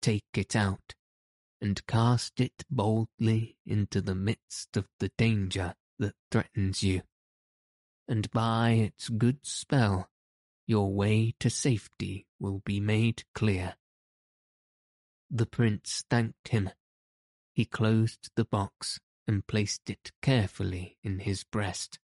take 0.00 0.24
it 0.34 0.56
out 0.56 0.94
and 1.60 1.86
cast 1.86 2.40
it 2.40 2.64
boldly 2.70 3.58
into 3.66 4.00
the 4.00 4.14
midst 4.14 4.76
of 4.76 4.88
the 4.98 5.10
danger 5.18 5.74
that 5.98 6.14
threatens 6.30 6.82
you. 6.82 7.02
And 8.06 8.30
by 8.30 8.70
its 8.70 9.08
good 9.08 9.44
spell, 9.44 10.08
your 10.66 10.92
way 10.92 11.34
to 11.40 11.50
safety 11.50 12.26
will 12.38 12.60
be 12.64 12.80
made 12.80 13.24
clear. 13.34 13.76
The 15.30 15.46
prince 15.46 16.04
thanked 16.08 16.48
him. 16.48 16.70
He 17.52 17.64
closed 17.64 18.30
the 18.34 18.44
box 18.44 19.00
and 19.28 19.46
placed 19.46 19.90
it 19.90 20.10
carefully 20.22 20.96
in 21.04 21.20
his 21.20 21.44
breast. 21.44 21.98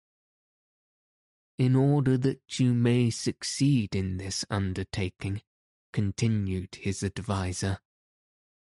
In 1.57 1.75
order 1.75 2.17
that 2.17 2.59
you 2.59 2.73
may 2.73 3.11
succeed 3.11 3.95
in 3.95 4.17
this 4.17 4.43
undertaking, 4.49 5.43
continued 5.93 6.75
his 6.81 7.03
adviser, 7.03 7.77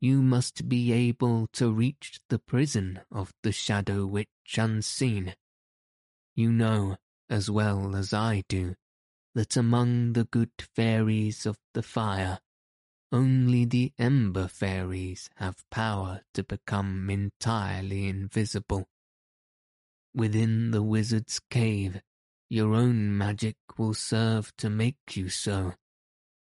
you 0.01 0.21
must 0.21 0.69
be 0.69 0.93
able 0.93 1.47
to 1.55 1.73
reach 1.73 2.21
the 2.29 2.39
prison 2.39 3.01
of 3.11 3.33
the 3.43 3.53
Shadow 3.53 4.05
Witch 4.05 4.29
unseen. 4.59 5.35
You 6.37 6.53
know, 6.53 6.99
as 7.31 7.51
well 7.51 7.97
as 7.97 8.13
I 8.13 8.45
do, 8.47 8.75
that 9.35 9.57
among 9.57 10.13
the 10.13 10.25
good 10.25 10.53
fairies 10.59 11.47
of 11.47 11.57
the 11.73 11.83
fire, 11.83 12.41
only 13.15 13.65
the 13.65 13.93
Ember 13.97 14.49
fairies 14.49 15.31
have 15.37 15.65
power 15.71 16.23
to 16.35 16.43
become 16.43 17.09
entirely 17.09 18.09
invisible. 18.09 18.89
Within 20.13 20.73
the 20.73 20.83
wizard's 20.83 21.39
cave, 21.49 22.03
your 22.51 22.75
own 22.75 23.17
magic 23.17 23.55
will 23.79 23.95
serve 23.95 24.53
to 24.57 24.69
make 24.69 24.97
you 25.17 25.29
so, 25.29 25.75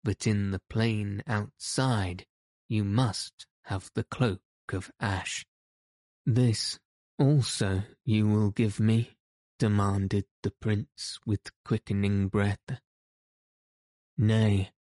but 0.03 0.25
in 0.25 0.49
the 0.49 0.61
plain 0.67 1.21
outside, 1.27 2.25
you 2.67 2.83
must 2.83 3.45
have 3.65 3.91
the 3.93 4.03
cloak 4.03 4.41
of 4.73 4.89
ash. 4.99 5.45
This 6.25 6.79
also 7.19 7.83
you 8.03 8.27
will 8.27 8.49
give 8.49 8.79
me, 8.79 9.11
demanded 9.59 10.25
the 10.41 10.51
prince 10.59 11.19
with 11.27 11.51
quickening 11.63 12.27
breath. 12.27 12.81
Nay, 14.17 14.71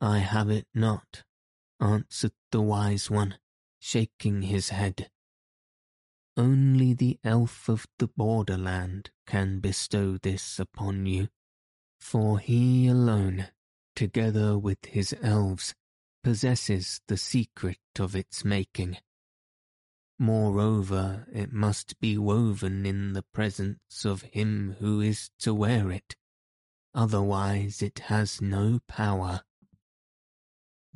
I 0.00 0.18
have 0.18 0.50
it 0.50 0.66
not, 0.74 1.22
answered 1.80 2.32
the 2.50 2.60
wise 2.60 3.10
one, 3.10 3.38
shaking 3.80 4.42
his 4.42 4.70
head. 4.70 5.10
Only 6.36 6.94
the 6.94 7.18
elf 7.24 7.68
of 7.68 7.86
the 7.98 8.08
borderland 8.08 9.10
can 9.26 9.58
bestow 9.60 10.18
this 10.18 10.58
upon 10.58 11.06
you, 11.06 11.28
for 12.00 12.38
he 12.38 12.86
alone, 12.86 13.48
together 13.96 14.56
with 14.56 14.84
his 14.86 15.14
elves, 15.20 15.74
possesses 16.22 17.00
the 17.08 17.16
secret 17.16 17.80
of 17.98 18.14
its 18.14 18.44
making. 18.44 18.98
Moreover, 20.18 21.26
it 21.32 21.52
must 21.52 21.98
be 22.00 22.18
woven 22.18 22.84
in 22.84 23.12
the 23.12 23.22
presence 23.22 24.04
of 24.04 24.22
him 24.22 24.76
who 24.80 25.00
is 25.00 25.30
to 25.40 25.54
wear 25.54 25.90
it, 25.90 26.16
otherwise 26.94 27.82
it 27.82 28.00
has 28.00 28.40
no 28.40 28.80
power. 28.88 29.42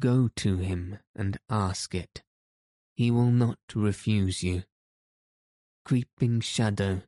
Go 0.03 0.29
to 0.37 0.59
him 0.59 0.99
and 1.17 1.39
ask 1.49 1.95
it. 1.95 2.23
He 2.95 3.11
will 3.11 3.31
not 3.31 3.59
refuse 3.75 4.43
you. 4.43 4.65
Creeping 5.85 6.41
Shadow, 6.41 7.03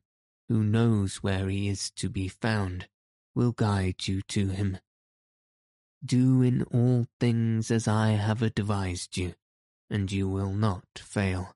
who 0.49 0.63
knows 0.63 1.17
where 1.17 1.49
he 1.49 1.67
is 1.67 1.91
to 1.91 2.09
be 2.09 2.27
found, 2.27 2.87
will 3.35 3.51
guide 3.51 4.07
you 4.07 4.23
to 4.29 4.47
him 4.47 4.79
do 6.05 6.41
in 6.41 6.63
all 6.63 7.07
things 7.19 7.71
as 7.71 7.87
I 7.87 8.09
have 8.11 8.41
advised 8.41 9.17
you, 9.17 9.33
and 9.89 10.11
you 10.11 10.27
will 10.27 10.51
not 10.51 10.85
fail. 10.95 11.55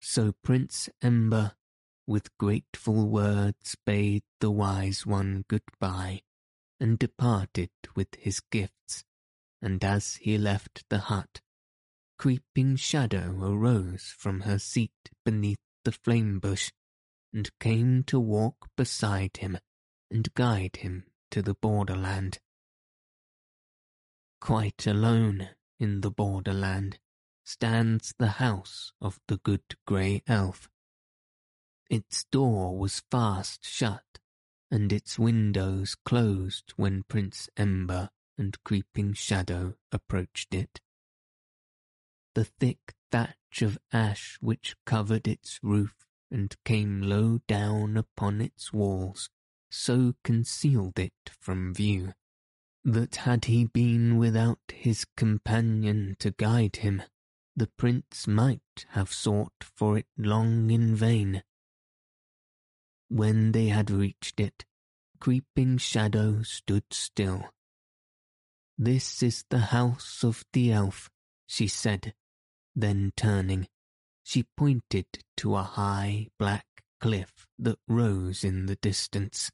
So 0.00 0.34
Prince 0.42 0.88
Ember, 1.02 1.52
with 2.06 2.36
grateful 2.38 3.08
words, 3.08 3.76
bade 3.86 4.24
the 4.40 4.50
wise 4.50 5.06
one 5.06 5.44
good-bye, 5.48 6.22
and 6.78 6.98
departed 6.98 7.70
with 7.94 8.08
his 8.18 8.40
gifts, 8.40 9.04
and 9.62 9.84
as 9.84 10.16
he 10.16 10.38
left 10.38 10.84
the 10.88 10.98
hut, 10.98 11.40
Creeping 12.18 12.76
Shadow 12.76 13.38
arose 13.42 14.14
from 14.16 14.40
her 14.40 14.58
seat 14.58 15.10
beneath 15.24 15.60
the 15.84 15.92
flame 15.92 16.38
bush, 16.38 16.70
and 17.32 17.50
came 17.58 18.02
to 18.04 18.20
walk 18.20 18.68
beside 18.76 19.38
him 19.38 19.58
and 20.10 20.32
guide 20.34 20.76
him 20.76 21.04
to 21.30 21.42
the 21.42 21.54
borderland 21.54 22.38
quite 24.40 24.86
alone 24.86 25.50
in 25.78 26.00
the 26.00 26.10
borderland, 26.10 26.98
stands 27.44 28.14
the 28.18 28.32
house 28.42 28.92
of 29.00 29.20
the 29.28 29.36
good 29.38 29.62
grey 29.86 30.22
elf. 30.26 30.68
Its 31.88 32.24
door 32.24 32.78
was 32.78 33.02
fast 33.10 33.64
shut, 33.64 34.18
and 34.70 34.92
its 34.92 35.18
windows 35.18 35.96
closed 36.04 36.72
when 36.76 37.02
Prince 37.04 37.48
Ember 37.56 38.10
and 38.40 38.56
Creeping 38.64 39.12
Shadow 39.12 39.74
approached 39.92 40.54
it. 40.54 40.80
The 42.34 42.44
thick 42.44 42.94
thatch 43.12 43.60
of 43.60 43.78
ash 43.92 44.38
which 44.40 44.76
covered 44.86 45.28
its 45.28 45.60
roof 45.62 45.94
and 46.30 46.56
came 46.64 47.02
low 47.02 47.40
down 47.46 47.98
upon 47.98 48.40
its 48.40 48.72
walls 48.72 49.28
so 49.70 50.14
concealed 50.24 50.98
it 50.98 51.12
from 51.38 51.74
view 51.74 52.14
that 52.82 53.16
had 53.16 53.44
he 53.44 53.66
been 53.66 54.16
without 54.16 54.72
his 54.72 55.04
companion 55.18 56.16
to 56.18 56.30
guide 56.30 56.76
him, 56.76 57.02
the 57.54 57.66
prince 57.66 58.26
might 58.26 58.86
have 58.90 59.12
sought 59.12 59.52
for 59.60 59.98
it 59.98 60.06
long 60.16 60.70
in 60.70 60.94
vain. 60.94 61.42
When 63.08 63.52
they 63.52 63.66
had 63.66 63.90
reached 63.90 64.40
it, 64.40 64.64
Creeping 65.18 65.76
Shadow 65.76 66.42
stood 66.42 66.84
still. 66.90 67.50
This 68.82 69.22
is 69.22 69.44
the 69.50 69.58
house 69.58 70.24
of 70.24 70.42
the 70.54 70.72
elf, 70.72 71.10
she 71.46 71.68
said. 71.68 72.14
Then 72.74 73.12
turning, 73.14 73.68
she 74.22 74.46
pointed 74.56 75.04
to 75.36 75.56
a 75.56 75.62
high 75.62 76.28
black 76.38 76.64
cliff 76.98 77.46
that 77.58 77.78
rose 77.86 78.42
in 78.42 78.64
the 78.64 78.76
distance. 78.76 79.50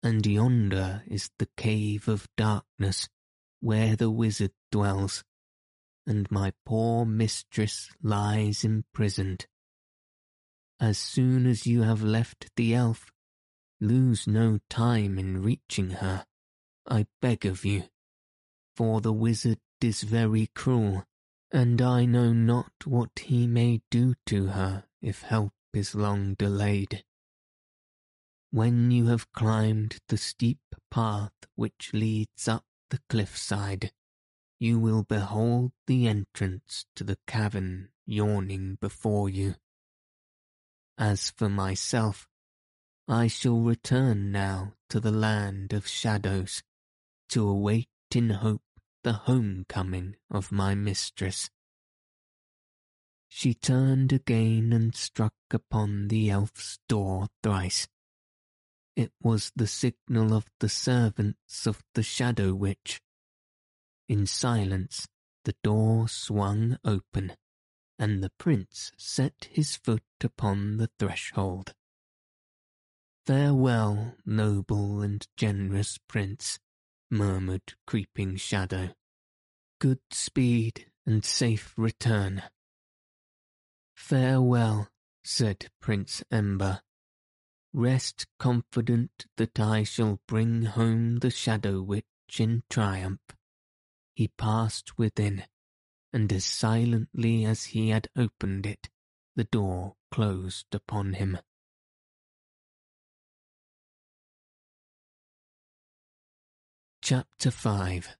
And 0.00 0.24
yonder 0.24 1.02
is 1.08 1.32
the 1.40 1.48
cave 1.56 2.06
of 2.06 2.28
darkness 2.36 3.08
where 3.58 3.96
the 3.96 4.12
wizard 4.12 4.52
dwells, 4.70 5.24
and 6.06 6.30
my 6.30 6.52
poor 6.64 7.04
mistress 7.04 7.90
lies 8.00 8.62
imprisoned. 8.62 9.48
As 10.78 10.98
soon 10.98 11.46
as 11.48 11.66
you 11.66 11.82
have 11.82 12.04
left 12.04 12.50
the 12.54 12.76
elf, 12.76 13.10
lose 13.80 14.28
no 14.28 14.60
time 14.70 15.18
in 15.18 15.42
reaching 15.42 15.90
her, 15.90 16.26
I 16.86 17.06
beg 17.20 17.44
of 17.44 17.64
you, 17.64 17.88
for 18.74 19.00
the 19.00 19.12
wizard 19.12 19.58
is 19.80 20.02
very 20.02 20.48
cruel, 20.54 21.04
and 21.52 21.80
I 21.80 22.04
know 22.04 22.32
not 22.32 22.72
what 22.84 23.10
he 23.20 23.46
may 23.46 23.82
do 23.90 24.14
to 24.26 24.46
her 24.48 24.84
if 25.00 25.22
help 25.22 25.52
is 25.72 25.94
long 25.94 26.34
delayed. 26.34 27.04
When 28.50 28.90
you 28.90 29.06
have 29.06 29.32
climbed 29.32 29.98
the 30.08 30.16
steep 30.16 30.60
path 30.90 31.32
which 31.54 31.92
leads 31.92 32.48
up 32.48 32.64
the 32.90 33.00
cliffside, 33.08 33.92
you 34.58 34.78
will 34.78 35.02
behold 35.02 35.72
the 35.86 36.06
entrance 36.06 36.86
to 36.94 37.04
the 37.04 37.18
cavern 37.26 37.88
yawning 38.06 38.78
before 38.80 39.28
you. 39.28 39.56
As 40.96 41.30
for 41.30 41.48
myself, 41.48 42.28
I 43.08 43.26
shall 43.26 43.60
return 43.60 44.30
now 44.30 44.74
to 44.88 45.00
the 45.00 45.10
land 45.10 45.72
of 45.72 45.86
shadows, 45.86 46.62
to 47.30 47.46
await 47.48 47.88
in 48.14 48.30
hope 48.30 48.62
the 49.02 49.12
homecoming 49.12 50.16
of 50.30 50.50
my 50.50 50.74
mistress. 50.74 51.50
She 53.28 53.54
turned 53.54 54.12
again 54.12 54.72
and 54.72 54.94
struck 54.94 55.34
upon 55.50 56.08
the 56.08 56.30
elf's 56.30 56.78
door 56.88 57.28
thrice. 57.42 57.88
It 58.96 59.12
was 59.20 59.52
the 59.56 59.66
signal 59.66 60.32
of 60.32 60.46
the 60.60 60.68
servants 60.68 61.66
of 61.66 61.82
the 61.94 62.02
Shadow 62.02 62.54
Witch. 62.54 63.00
In 64.08 64.26
silence 64.26 65.08
the 65.44 65.56
door 65.62 66.08
swung 66.08 66.78
open, 66.84 67.32
and 67.98 68.22
the 68.22 68.30
prince 68.38 68.92
set 68.96 69.48
his 69.50 69.76
foot 69.76 70.04
upon 70.22 70.76
the 70.78 70.88
threshold. 70.98 71.74
Farewell, 73.26 74.14
noble 74.24 75.02
and 75.02 75.26
generous 75.36 75.98
prince, 76.08 76.58
murmured 77.14 77.74
Creeping 77.86 78.34
Shadow. 78.34 78.90
Good 79.78 80.00
speed 80.10 80.86
and 81.06 81.24
safe 81.24 81.72
return. 81.76 82.42
Farewell, 83.94 84.88
said 85.22 85.70
Prince 85.80 86.24
Ember. 86.32 86.80
Rest 87.72 88.26
confident 88.40 89.26
that 89.36 89.60
I 89.60 89.84
shall 89.84 90.20
bring 90.26 90.62
home 90.62 91.20
the 91.20 91.30
Shadow 91.30 91.82
Witch 91.82 92.04
in 92.38 92.64
triumph. 92.68 93.20
He 94.14 94.28
passed 94.28 94.98
within, 94.98 95.44
and 96.12 96.32
as 96.32 96.44
silently 96.44 97.44
as 97.44 97.66
he 97.66 97.90
had 97.90 98.08
opened 98.16 98.66
it, 98.66 98.88
the 99.36 99.44
door 99.44 99.94
closed 100.10 100.74
upon 100.74 101.12
him. 101.12 101.38
Chapter 107.04 107.50
5 107.50 108.16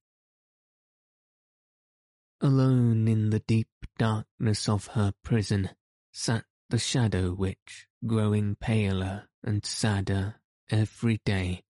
Alone 2.43 3.09
in 3.09 3.31
the 3.31 3.41
deep 3.41 3.71
darkness 3.97 4.69
of 4.69 4.89
her 4.89 5.15
prison 5.23 5.71
sat 6.13 6.45
the 6.69 6.77
Shadow 6.77 7.33
Witch, 7.33 7.87
growing 8.07 8.57
paler 8.57 9.31
and 9.43 9.65
sadder 9.65 10.35
every 10.69 11.23
day. 11.25 11.63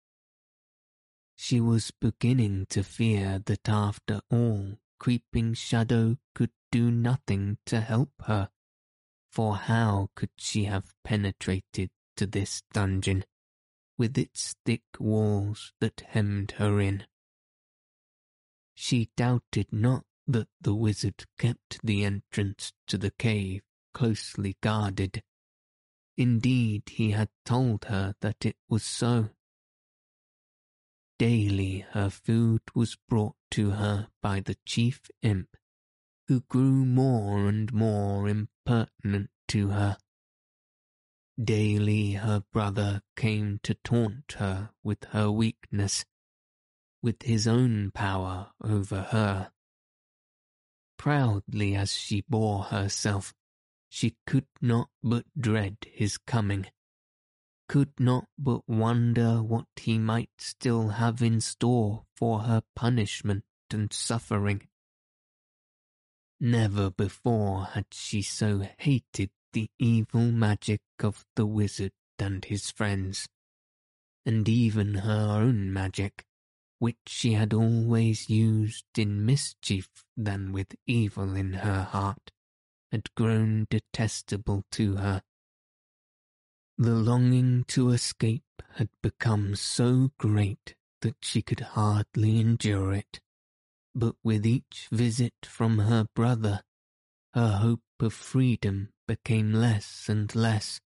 She 1.36 1.60
was 1.60 1.90
beginning 1.90 2.64
to 2.70 2.82
fear 2.82 3.42
that 3.44 3.68
after 3.68 4.22
all 4.30 4.78
Creeping 4.98 5.52
Shadow 5.52 6.16
could 6.34 6.52
do 6.70 6.90
nothing 6.90 7.58
to 7.66 7.82
help 7.82 8.12
her, 8.24 8.48
for 9.30 9.56
how 9.56 10.08
could 10.14 10.30
she 10.38 10.64
have 10.64 10.94
penetrated 11.04 11.90
to 12.16 12.26
this 12.26 12.62
dungeon? 12.72 13.26
With 14.02 14.18
its 14.18 14.56
thick 14.66 14.82
walls 14.98 15.72
that 15.78 16.02
hemmed 16.08 16.50
her 16.58 16.80
in. 16.80 17.04
She 18.74 19.10
doubted 19.16 19.68
not 19.70 20.04
that 20.26 20.48
the 20.60 20.74
wizard 20.74 21.24
kept 21.38 21.78
the 21.84 22.04
entrance 22.04 22.72
to 22.88 22.98
the 22.98 23.12
cave 23.12 23.62
closely 23.94 24.56
guarded. 24.60 25.22
Indeed, 26.16 26.82
he 26.88 27.12
had 27.12 27.28
told 27.44 27.84
her 27.84 28.16
that 28.22 28.44
it 28.44 28.56
was 28.68 28.82
so. 28.82 29.28
Daily 31.16 31.86
her 31.90 32.10
food 32.10 32.62
was 32.74 32.98
brought 33.08 33.36
to 33.52 33.70
her 33.70 34.08
by 34.20 34.40
the 34.40 34.56
chief 34.66 35.02
imp, 35.22 35.56
who 36.26 36.40
grew 36.40 36.84
more 36.84 37.46
and 37.46 37.72
more 37.72 38.28
impertinent 38.28 39.30
to 39.46 39.68
her. 39.68 39.96
Daily 41.42 42.12
her 42.12 42.44
brother 42.52 43.02
came 43.16 43.58
to 43.64 43.74
taunt 43.74 44.32
her 44.38 44.70
with 44.82 45.04
her 45.06 45.30
weakness, 45.30 46.04
with 47.02 47.22
his 47.22 47.48
own 47.48 47.90
power 47.90 48.52
over 48.62 49.02
her. 49.10 49.50
Proudly 50.98 51.74
as 51.74 51.92
she 51.92 52.20
bore 52.28 52.64
herself, 52.64 53.34
she 53.88 54.16
could 54.26 54.46
not 54.60 54.90
but 55.02 55.24
dread 55.36 55.78
his 55.90 56.16
coming, 56.16 56.66
could 57.68 57.98
not 57.98 58.28
but 58.38 58.68
wonder 58.68 59.42
what 59.42 59.66
he 59.76 59.98
might 59.98 60.30
still 60.38 60.90
have 60.90 61.22
in 61.22 61.40
store 61.40 62.04
for 62.14 62.40
her 62.40 62.62
punishment 62.76 63.44
and 63.70 63.92
suffering. 63.92 64.68
Never 66.38 66.90
before 66.90 67.66
had 67.66 67.86
she 67.90 68.22
so 68.22 68.66
hated 68.78 69.30
the 69.52 69.68
evil 69.78 70.30
magic 70.32 70.80
of 71.02 71.24
the 71.36 71.46
wizard 71.46 71.92
and 72.18 72.44
his 72.44 72.70
friends, 72.70 73.28
and 74.24 74.48
even 74.48 74.94
her 74.94 75.40
own 75.40 75.72
magic, 75.72 76.24
which 76.78 76.98
she 77.06 77.32
had 77.32 77.52
always 77.52 78.28
used 78.30 78.86
in 78.96 79.24
mischief 79.26 79.88
than 80.16 80.52
with 80.52 80.74
evil 80.86 81.34
in 81.34 81.54
her 81.54 81.82
heart, 81.82 82.30
had 82.90 83.14
grown 83.14 83.66
detestable 83.70 84.64
to 84.70 84.96
her. 84.96 85.22
The 86.78 86.94
longing 86.94 87.64
to 87.68 87.90
escape 87.90 88.62
had 88.74 88.88
become 89.02 89.54
so 89.54 90.10
great 90.18 90.74
that 91.02 91.16
she 91.20 91.42
could 91.42 91.60
hardly 91.60 92.40
endure 92.40 92.92
it, 92.92 93.20
but 93.94 94.16
with 94.22 94.46
each 94.46 94.88
visit 94.90 95.34
from 95.44 95.78
her 95.78 96.06
brother, 96.14 96.62
her 97.34 97.58
hope 97.58 97.82
of 98.00 98.12
freedom 98.12 98.90
became 99.06 99.52
less 99.52 100.08
and 100.08 100.34
less. 100.34 100.80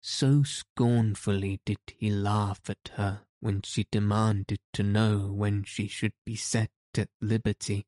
So 0.00 0.42
scornfully 0.42 1.60
did 1.64 1.78
he 1.98 2.10
laugh 2.10 2.60
at 2.68 2.90
her 2.94 3.22
when 3.40 3.62
she 3.62 3.86
demanded 3.90 4.60
to 4.72 4.82
know 4.82 5.32
when 5.32 5.64
she 5.64 5.88
should 5.88 6.14
be 6.24 6.36
set 6.36 6.70
at 6.96 7.08
liberty. 7.20 7.86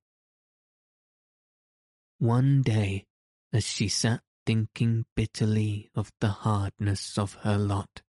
One 2.19 2.63
day, 2.63 3.07
as 3.53 3.65
she 3.65 3.89
sat 3.89 4.23
thinking 4.45 5.07
bitterly 5.15 5.91
of 5.95 6.11
the 6.21 6.29
hardness 6.29 7.17
of 7.17 7.35
her 7.43 7.57
lot, 7.57 8.03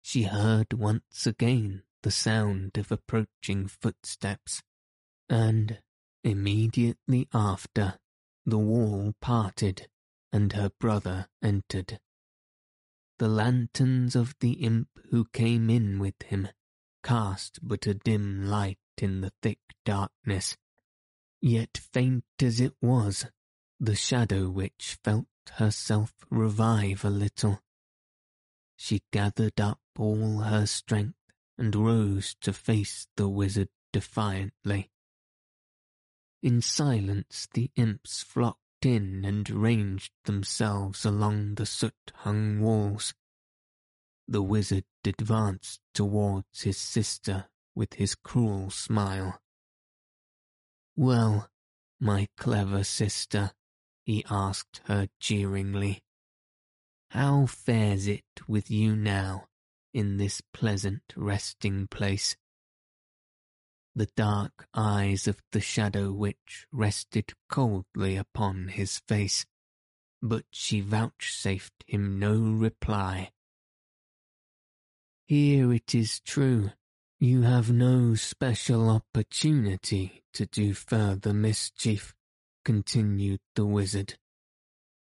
she 0.00 0.24
heard 0.24 0.72
once 0.72 1.26
again 1.26 1.82
the 2.02 2.10
sound 2.10 2.76
of 2.76 2.90
approaching 2.90 3.68
footsteps, 3.68 4.62
and 5.28 5.80
immediately 6.24 7.28
after 7.32 7.98
the 8.44 8.58
wall 8.58 9.14
parted 9.20 9.88
and 10.32 10.52
her 10.54 10.70
brother 10.80 11.28
entered. 11.42 11.98
The 13.18 13.28
lanterns 13.28 14.16
of 14.16 14.34
the 14.40 14.52
imp 14.52 14.88
who 15.10 15.26
came 15.26 15.68
in 15.68 15.98
with 15.98 16.20
him 16.22 16.48
cast 17.02 17.58
but 17.62 17.86
a 17.86 17.94
dim 17.94 18.46
light 18.46 18.78
in 18.98 19.20
the 19.20 19.32
thick 19.42 19.58
darkness. 19.84 20.56
Yet 21.40 21.76
faint 21.76 22.24
as 22.40 22.60
it 22.60 22.74
was, 22.80 23.26
the 23.78 23.96
shadow 23.96 24.48
witch 24.48 24.98
felt 25.02 25.26
herself 25.54 26.14
revive 26.30 27.04
a 27.04 27.10
little. 27.10 27.60
She 28.76 29.02
gathered 29.12 29.60
up 29.60 29.80
all 29.98 30.38
her 30.38 30.66
strength 30.66 31.18
and 31.58 31.74
rose 31.74 32.36
to 32.40 32.52
face 32.52 33.06
the 33.16 33.28
wizard 33.28 33.68
defiantly. 33.92 34.90
In 36.42 36.60
silence 36.62 37.48
the 37.52 37.70
imps 37.76 38.22
flocked 38.22 38.61
in 38.84 39.24
and 39.24 39.48
ranged 39.50 40.12
themselves 40.24 41.04
along 41.04 41.54
the 41.54 41.66
soot-hung 41.66 42.60
walls. 42.60 43.14
the 44.28 44.42
wizard 44.42 44.84
advanced 45.04 45.80
towards 45.94 46.62
his 46.62 46.76
sister 46.76 47.46
with 47.74 47.94
his 47.94 48.14
cruel 48.14 48.70
smile. 48.70 49.40
Well, 50.96 51.50
my 52.00 52.28
clever 52.36 52.84
sister, 52.84 53.52
he 54.04 54.24
asked 54.30 54.80
her 54.84 55.08
jeeringly, 55.20 56.02
how 57.10 57.46
fares 57.46 58.06
it 58.06 58.24
with 58.48 58.70
you 58.70 58.96
now 58.96 59.48
in 59.92 60.16
this 60.16 60.40
pleasant 60.52 61.02
resting 61.14 61.86
place? 61.86 62.36
The 63.94 64.08
dark 64.16 64.66
eyes 64.72 65.28
of 65.28 65.42
the 65.52 65.60
Shadow 65.60 66.12
Witch 66.12 66.66
rested 66.72 67.34
coldly 67.50 68.16
upon 68.16 68.68
his 68.68 69.00
face, 69.00 69.44
but 70.22 70.46
she 70.50 70.80
vouchsafed 70.80 71.84
him 71.86 72.18
no 72.18 72.40
reply. 72.40 73.32
Here 75.26 75.72
it 75.74 75.94
is 75.94 76.20
true, 76.20 76.70
you 77.20 77.42
have 77.42 77.70
no 77.70 78.14
special 78.14 78.88
opportunity 78.88 80.22
to 80.32 80.46
do 80.46 80.72
further 80.72 81.34
mischief, 81.34 82.14
continued 82.64 83.40
the 83.54 83.66
wizard, 83.66 84.16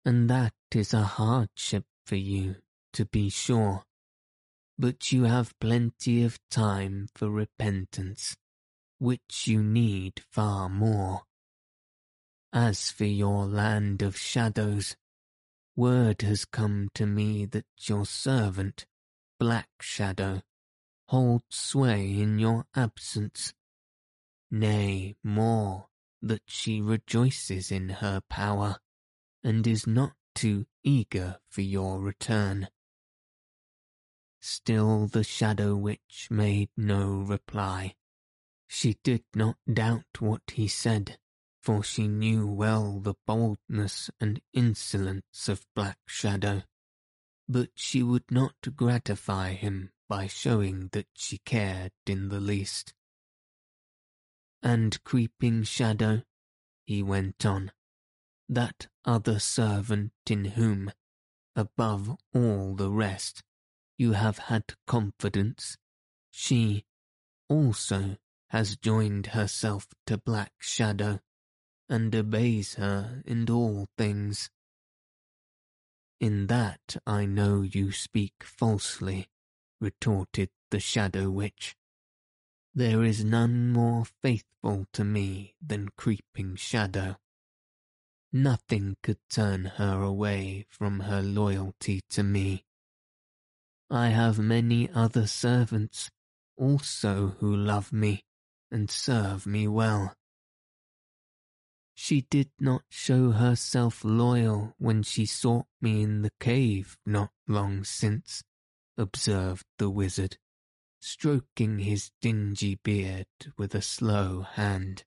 and 0.04 0.30
that 0.30 0.54
is 0.72 0.94
a 0.94 1.02
hardship 1.02 1.84
for 2.06 2.16
you, 2.16 2.56
to 2.92 3.04
be 3.06 3.28
sure. 3.28 3.82
But 4.78 5.10
you 5.10 5.24
have 5.24 5.58
plenty 5.58 6.22
of 6.22 6.38
time 6.48 7.08
for 7.14 7.28
repentance, 7.28 8.36
which 8.98 9.46
you 9.46 9.62
need 9.62 10.22
far 10.30 10.68
more. 10.68 11.22
As 12.52 12.90
for 12.90 13.04
your 13.04 13.46
land 13.46 14.02
of 14.02 14.16
shadows, 14.16 14.96
word 15.76 16.22
has 16.22 16.44
come 16.44 16.88
to 16.94 17.06
me 17.06 17.44
that 17.46 17.66
your 17.82 18.06
servant, 18.06 18.86
Black 19.38 19.68
Shadow, 19.80 20.42
holds 21.08 21.44
sway 21.50 22.18
in 22.18 22.38
your 22.38 22.66
absence. 22.74 23.54
Nay, 24.50 25.14
more, 25.22 25.88
that 26.22 26.42
she 26.46 26.80
rejoices 26.80 27.70
in 27.70 27.88
her 27.88 28.20
power, 28.28 28.78
and 29.44 29.66
is 29.66 29.86
not 29.86 30.14
too 30.34 30.66
eager 30.82 31.38
for 31.48 31.62
your 31.62 32.00
return. 32.00 32.68
Still 34.40 35.06
the 35.06 35.24
Shadow 35.24 35.76
Witch 35.76 36.28
made 36.30 36.70
no 36.76 37.18
reply. 37.18 37.94
She 38.68 38.98
did 39.02 39.24
not 39.34 39.56
doubt 39.70 40.20
what 40.20 40.42
he 40.52 40.68
said, 40.68 41.18
for 41.62 41.82
she 41.82 42.06
knew 42.06 42.46
well 42.46 43.00
the 43.00 43.14
boldness 43.26 44.10
and 44.20 44.40
insolence 44.52 45.48
of 45.48 45.66
Black 45.74 45.98
Shadow, 46.06 46.62
but 47.48 47.70
she 47.74 48.02
would 48.02 48.30
not 48.30 48.76
gratify 48.76 49.54
him 49.54 49.90
by 50.06 50.26
showing 50.26 50.88
that 50.92 51.08
she 51.14 51.38
cared 51.38 51.92
in 52.06 52.28
the 52.28 52.40
least. 52.40 52.92
And 54.62 55.02
Creeping 55.02 55.62
Shadow, 55.62 56.22
he 56.84 57.02
went 57.02 57.46
on, 57.46 57.72
that 58.48 58.88
other 59.04 59.38
servant 59.38 60.12
in 60.28 60.44
whom, 60.44 60.92
above 61.56 62.16
all 62.34 62.74
the 62.74 62.90
rest, 62.90 63.42
you 63.96 64.12
have 64.12 64.38
had 64.38 64.74
confidence, 64.86 65.78
she, 66.30 66.84
also, 67.48 68.18
has 68.50 68.76
joined 68.76 69.28
herself 69.28 69.88
to 70.06 70.16
Black 70.16 70.52
Shadow, 70.58 71.20
and 71.88 72.14
obeys 72.14 72.74
her 72.74 73.22
in 73.26 73.48
all 73.50 73.88
things. 73.96 74.50
In 76.20 76.46
that 76.46 76.96
I 77.06 77.26
know 77.26 77.62
you 77.62 77.92
speak 77.92 78.42
falsely, 78.42 79.28
retorted 79.80 80.50
the 80.70 80.80
Shadow 80.80 81.30
Witch. 81.30 81.76
There 82.74 83.04
is 83.04 83.24
none 83.24 83.70
more 83.70 84.04
faithful 84.04 84.86
to 84.92 85.04
me 85.04 85.54
than 85.64 85.90
Creeping 85.96 86.56
Shadow. 86.56 87.16
Nothing 88.32 88.96
could 89.02 89.18
turn 89.30 89.64
her 89.76 90.02
away 90.02 90.66
from 90.68 91.00
her 91.00 91.22
loyalty 91.22 92.02
to 92.10 92.22
me. 92.22 92.64
I 93.90 94.08
have 94.08 94.38
many 94.38 94.90
other 94.90 95.26
servants 95.26 96.10
also 96.56 97.36
who 97.38 97.54
love 97.54 97.92
me 97.92 98.24
and 98.70 98.90
serve 98.90 99.46
me 99.46 99.66
well. 99.68 100.14
She 101.94 102.22
did 102.22 102.50
not 102.60 102.84
show 102.88 103.32
herself 103.32 104.04
loyal 104.04 104.74
when 104.78 105.02
she 105.02 105.26
sought 105.26 105.66
me 105.80 106.02
in 106.02 106.22
the 106.22 106.32
cave 106.38 106.96
not 107.04 107.32
long 107.48 107.82
since, 107.82 108.44
observed 108.96 109.64
the 109.78 109.90
wizard, 109.90 110.38
stroking 111.00 111.80
his 111.80 112.10
dingy 112.20 112.76
beard 112.84 113.26
with 113.56 113.74
a 113.74 113.82
slow 113.82 114.42
hand. 114.42 115.04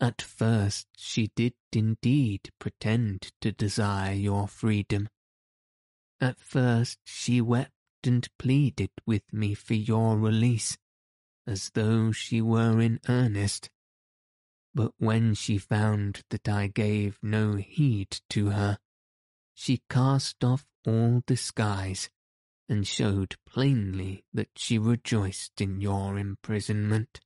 At 0.00 0.20
first 0.20 0.88
she 0.96 1.30
did 1.36 1.54
indeed 1.72 2.50
pretend 2.58 3.30
to 3.40 3.52
desire 3.52 4.14
your 4.14 4.48
freedom. 4.48 5.08
At 6.20 6.40
first 6.40 6.98
she 7.04 7.40
wept 7.40 7.72
and 8.02 8.28
pleaded 8.36 8.90
with 9.06 9.32
me 9.32 9.54
for 9.54 9.74
your 9.74 10.18
release, 10.18 10.76
as 11.46 11.70
though 11.74 12.12
she 12.12 12.40
were 12.40 12.80
in 12.80 13.00
earnest 13.08 13.70
but 14.74 14.92
when 14.98 15.34
she 15.34 15.58
found 15.58 16.22
that 16.30 16.48
I 16.48 16.66
gave 16.66 17.18
no 17.22 17.56
heed 17.56 18.20
to 18.30 18.50
her, 18.50 18.78
she 19.54 19.82
cast 19.90 20.42
off 20.42 20.64
all 20.86 21.22
disguise 21.26 22.08
and 22.68 22.86
showed 22.86 23.36
plainly 23.46 24.24
that 24.32 24.48
she 24.56 24.78
rejoiced 24.78 25.60
in 25.60 25.80
your 25.80 26.18
imprisonment. 26.18 27.20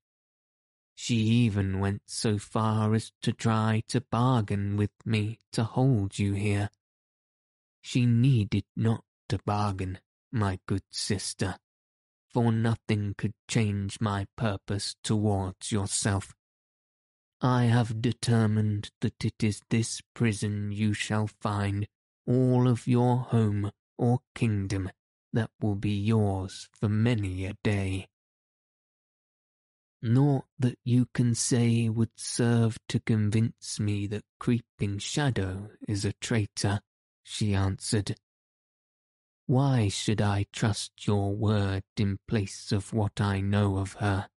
She 0.95 1.17
even 1.17 1.79
went 1.79 2.03
so 2.07 2.39
far 2.39 2.95
as 2.95 3.13
to 3.23 3.33
try 3.33 3.83
to 3.89 4.01
bargain 4.01 4.77
with 4.77 4.91
me 5.05 5.39
to 5.53 5.63
hold 5.63 6.19
you 6.19 6.33
here. 6.33 6.71
She 7.81 8.07
needed 8.07 8.65
not 8.75 9.05
to 9.29 9.39
bargain, 9.45 10.01
my 10.33 10.59
good 10.67 10.83
sister, 10.91 11.59
for 12.33 12.53
nothing 12.53 13.15
could 13.17 13.35
change 13.49 14.01
my 14.01 14.27
purpose 14.37 14.97
towards 15.03 15.73
yourself 15.73 16.35
I 17.41 17.65
have 17.65 18.01
determined 18.01 18.91
that 19.03 19.23
it 19.23 19.43
is 19.43 19.61
this 19.69 20.01
prison 20.15 20.73
you 20.73 20.95
shall 20.95 21.27
find 21.27 21.87
all 22.27 22.67
of 22.67 22.87
your 22.87 23.19
home 23.19 23.71
or 23.99 24.21
kingdom 24.35 24.91
that 25.35 25.51
will 25.61 25.75
be 25.75 25.95
yours 25.95 26.69
for 26.73 26.89
many 26.89 27.45
a 27.45 27.55
day. 27.63 28.09
Naught 30.01 30.47
that 30.59 30.79
you 30.83 31.09
can 31.13 31.35
say 31.35 31.91
would 31.91 32.11
serve 32.17 32.79
to 32.89 33.01
convince 33.01 33.79
me 33.79 34.07
that 34.07 34.25
Creeping 34.41 34.99
Shadow 34.99 35.71
is 35.87 36.05
a 36.05 36.15
traitor, 36.15 36.81
she 37.23 37.55
answered. 37.55 38.17
Why 39.47 39.89
should 39.89 40.21
I 40.21 40.47
trust 40.53 41.07
your 41.07 41.33
word 41.33 41.85
in 41.97 42.19
place 42.27 42.73
of 42.73 42.93
what 42.93 43.21
I 43.21 43.41
know 43.41 43.79
of 43.79 43.95
her? 43.95 44.29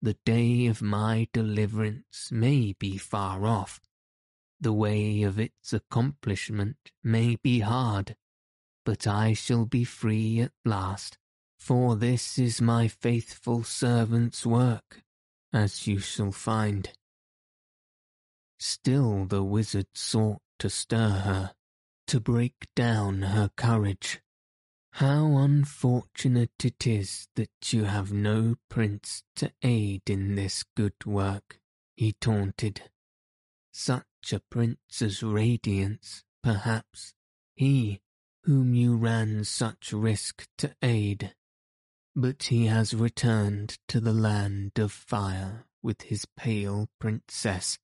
The 0.00 0.16
day 0.24 0.66
of 0.66 0.80
my 0.80 1.28
deliverance 1.34 2.30
may 2.32 2.72
be 2.78 2.96
far 2.96 3.44
off. 3.44 3.80
The 4.58 4.72
way 4.72 5.22
of 5.22 5.38
its 5.38 5.74
accomplishment 5.74 6.92
may 7.04 7.36
be 7.36 7.60
hard, 7.60 8.16
but 8.86 9.06
I 9.06 9.34
shall 9.34 9.66
be 9.66 9.84
free 9.84 10.40
at 10.40 10.52
last, 10.64 11.18
for 11.58 11.94
this 11.94 12.38
is 12.38 12.62
my 12.62 12.88
faithful 12.88 13.64
servant's 13.64 14.46
work, 14.46 15.02
as 15.52 15.86
you 15.86 15.98
shall 15.98 16.32
find. 16.32 16.90
Still 18.58 19.26
the 19.26 19.42
wizard 19.42 19.88
sought 19.92 20.40
to 20.60 20.70
stir 20.70 21.10
her, 21.10 21.55
to 22.06 22.20
break 22.20 22.68
down 22.74 23.22
her 23.22 23.50
courage. 23.56 24.20
How 24.92 25.36
unfortunate 25.36 26.64
it 26.64 26.86
is 26.86 27.28
that 27.34 27.72
you 27.72 27.84
have 27.84 28.12
no 28.12 28.56
prince 28.68 29.22
to 29.36 29.52
aid 29.62 30.08
in 30.08 30.34
this 30.34 30.64
good 30.74 31.04
work, 31.04 31.60
he 31.94 32.12
taunted. 32.12 32.82
Such 33.72 34.32
a 34.32 34.40
prince 34.50 35.02
as 35.02 35.22
Radiance, 35.22 36.24
perhaps, 36.42 37.14
he 37.54 38.00
whom 38.46 38.74
you 38.74 38.96
ran 38.96 39.42
such 39.42 39.92
risk 39.92 40.46
to 40.56 40.74
aid. 40.80 41.34
But 42.14 42.44
he 42.44 42.66
has 42.66 42.94
returned 42.94 43.76
to 43.88 44.00
the 44.00 44.12
land 44.12 44.78
of 44.78 44.92
fire 44.92 45.66
with 45.82 46.02
his 46.02 46.24
pale 46.36 46.88
princess, 47.00 47.76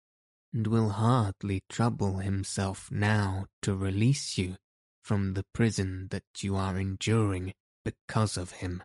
and 0.53 0.66
will 0.66 0.90
hardly 0.90 1.62
trouble 1.68 2.18
himself 2.18 2.90
now 2.90 3.46
to 3.62 3.74
release 3.74 4.36
you 4.36 4.57
from 5.03 5.34
the 5.34 5.44
prison 5.53 6.09
that 6.11 6.24
you 6.40 6.57
are 6.57 6.78
enduring 6.78 7.53
because 7.84 8.36
of 8.36 8.53
him. 8.53 8.82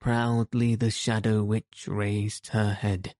Proudly 0.00 0.76
the 0.76 0.90
Shadow 0.90 1.42
Witch 1.42 1.86
raised 1.88 2.48
her 2.48 2.72
head, 2.72 3.14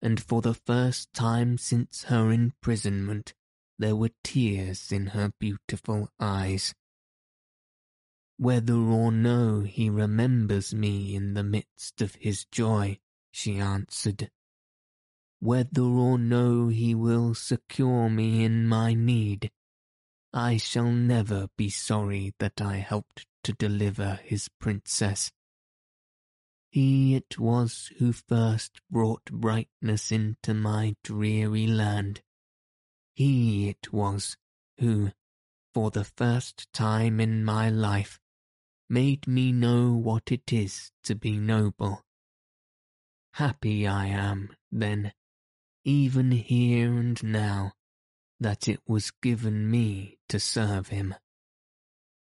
and 0.00 0.20
for 0.20 0.40
the 0.40 0.54
first 0.54 1.12
time 1.12 1.58
since 1.58 2.04
her 2.04 2.32
imprisonment 2.32 3.34
there 3.78 3.94
were 3.94 4.10
tears 4.24 4.90
in 4.90 5.08
her 5.08 5.32
beautiful 5.38 6.08
eyes. 6.18 6.74
Whether 8.38 8.74
or 8.74 9.12
no 9.12 9.60
he 9.60 9.90
remembers 9.90 10.74
me 10.74 11.14
in 11.14 11.34
the 11.34 11.44
midst 11.44 12.00
of 12.00 12.14
his 12.16 12.46
joy, 12.46 12.98
she 13.30 13.58
answered. 13.58 14.30
Whether 15.40 15.82
or 15.82 16.18
no 16.18 16.68
he 16.68 16.94
will 16.94 17.34
secure 17.34 18.08
me 18.08 18.42
in 18.44 18.66
my 18.66 18.94
need, 18.94 19.50
I 20.32 20.56
shall 20.56 20.90
never 20.90 21.48
be 21.56 21.68
sorry 21.70 22.34
that 22.38 22.60
I 22.60 22.76
helped 22.76 23.26
to 23.44 23.52
deliver 23.52 24.18
his 24.24 24.48
princess. 24.58 25.30
He 26.70 27.14
it 27.14 27.38
was 27.38 27.92
who 27.98 28.12
first 28.12 28.80
brought 28.90 29.24
brightness 29.30 30.10
into 30.10 30.52
my 30.52 30.96
dreary 31.04 31.66
land. 31.66 32.22
He 33.14 33.68
it 33.68 33.92
was 33.92 34.36
who, 34.78 35.12
for 35.72 35.90
the 35.90 36.04
first 36.04 36.72
time 36.72 37.20
in 37.20 37.44
my 37.44 37.70
life, 37.70 38.18
made 38.88 39.26
me 39.26 39.52
know 39.52 39.92
what 39.92 40.32
it 40.32 40.52
is 40.52 40.90
to 41.04 41.14
be 41.14 41.38
noble. 41.38 42.02
Happy 43.34 43.86
I 43.86 44.06
am, 44.06 44.56
then, 44.72 45.12
even 45.86 46.32
here 46.32 46.98
and 46.98 47.22
now, 47.22 47.72
that 48.40 48.66
it 48.66 48.80
was 48.88 49.12
given 49.22 49.70
me 49.70 50.18
to 50.28 50.40
serve 50.40 50.88
him. 50.88 51.14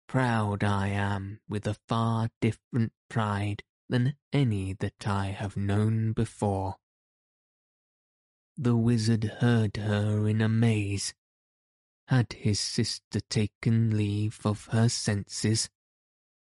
Proud 0.08 0.64
I 0.64 0.88
am 0.88 1.40
with 1.46 1.66
a 1.66 1.76
far 1.86 2.30
different 2.40 2.92
pride 3.10 3.62
than 3.90 4.16
any 4.32 4.72
that 4.80 5.06
I 5.06 5.26
have 5.26 5.54
known 5.54 6.14
before. 6.14 6.76
The 8.56 8.74
wizard 8.74 9.24
heard 9.40 9.76
her 9.76 10.26
in 10.26 10.40
amaze. 10.40 11.12
Had 12.08 12.32
his 12.32 12.58
sister 12.58 13.20
taken 13.28 13.94
leave 13.94 14.40
of 14.44 14.66
her 14.66 14.88
senses? 14.88 15.68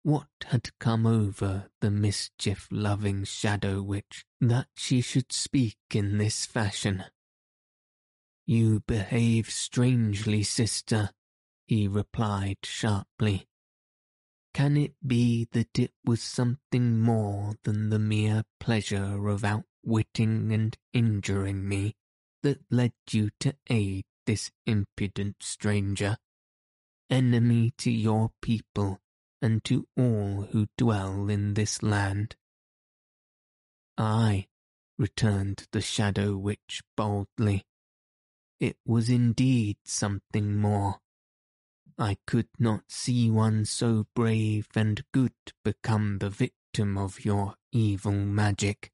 What 0.03 0.29
had 0.45 0.77
come 0.79 1.05
over 1.05 1.69
the 1.81 1.91
mischief-loving 1.91 3.25
shadow 3.25 3.81
witch 3.81 4.25
that 4.39 4.67
she 4.75 5.01
should 5.01 5.33
speak 5.33 5.77
in 5.93 6.17
this 6.17 6.45
fashion? 6.45 7.03
You 8.45 8.79
behave 8.79 9.49
strangely, 9.49 10.43
sister, 10.43 11.11
he 11.67 11.87
replied 11.87 12.59
sharply. 12.63 13.47
Can 14.53 14.77
it 14.77 14.95
be 15.05 15.47
that 15.51 15.77
it 15.77 15.93
was 16.05 16.21
something 16.23 16.99
more 17.01 17.55
than 17.63 17.89
the 17.89 17.99
mere 17.99 18.43
pleasure 18.59 19.27
of 19.27 19.43
outwitting 19.43 20.51
and 20.53 20.77
injuring 20.93 21.67
me 21.67 21.95
that 22.41 22.61
led 22.71 22.93
you 23.11 23.31
to 23.41 23.55
aid 23.69 24.05
this 24.25 24.49
impudent 24.65 25.43
stranger, 25.43 26.17
enemy 27.09 27.73
to 27.77 27.91
your 27.91 28.31
people 28.41 29.01
and 29.41 29.63
to 29.65 29.87
all 29.97 30.47
who 30.51 30.67
dwell 30.77 31.29
in 31.29 31.53
this 31.53 31.81
land? 31.81 32.35
Ay, 33.97 34.47
returned 34.97 35.67
the 35.71 35.81
Shadow 35.81 36.37
Witch 36.37 36.81
boldly. 36.95 37.65
It 38.59 38.77
was 38.85 39.09
indeed 39.09 39.77
something 39.85 40.57
more. 40.57 40.99
I 41.97 42.17
could 42.25 42.47
not 42.57 42.83
see 42.87 43.29
one 43.29 43.65
so 43.65 44.07
brave 44.15 44.67
and 44.75 45.03
good 45.13 45.33
become 45.63 46.19
the 46.19 46.29
victim 46.29 46.97
of 46.97 47.25
your 47.25 47.55
evil 47.71 48.13
magic, 48.13 48.91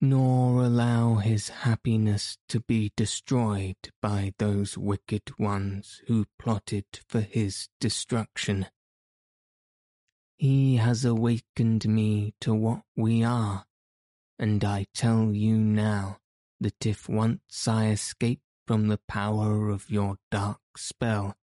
nor 0.00 0.62
allow 0.64 1.16
his 1.16 1.48
happiness 1.48 2.36
to 2.48 2.60
be 2.60 2.92
destroyed 2.96 3.76
by 4.02 4.32
those 4.38 4.76
wicked 4.76 5.38
ones 5.38 6.02
who 6.06 6.26
plotted 6.38 6.86
for 7.08 7.20
his 7.20 7.68
destruction. 7.80 8.66
He 10.36 10.76
has 10.76 11.04
awakened 11.04 11.86
me 11.86 12.34
to 12.40 12.54
what 12.54 12.82
we 12.94 13.24
are, 13.24 13.64
and 14.38 14.62
I 14.62 14.86
tell 14.92 15.32
you 15.32 15.56
now 15.56 16.18
that 16.60 16.84
if 16.84 17.08
once 17.08 17.66
I 17.66 17.88
escape 17.88 18.42
from 18.66 18.88
the 18.88 19.00
power 19.08 19.70
of 19.70 19.90
your 19.90 20.18
dark 20.30 20.60
spell, 20.76 21.36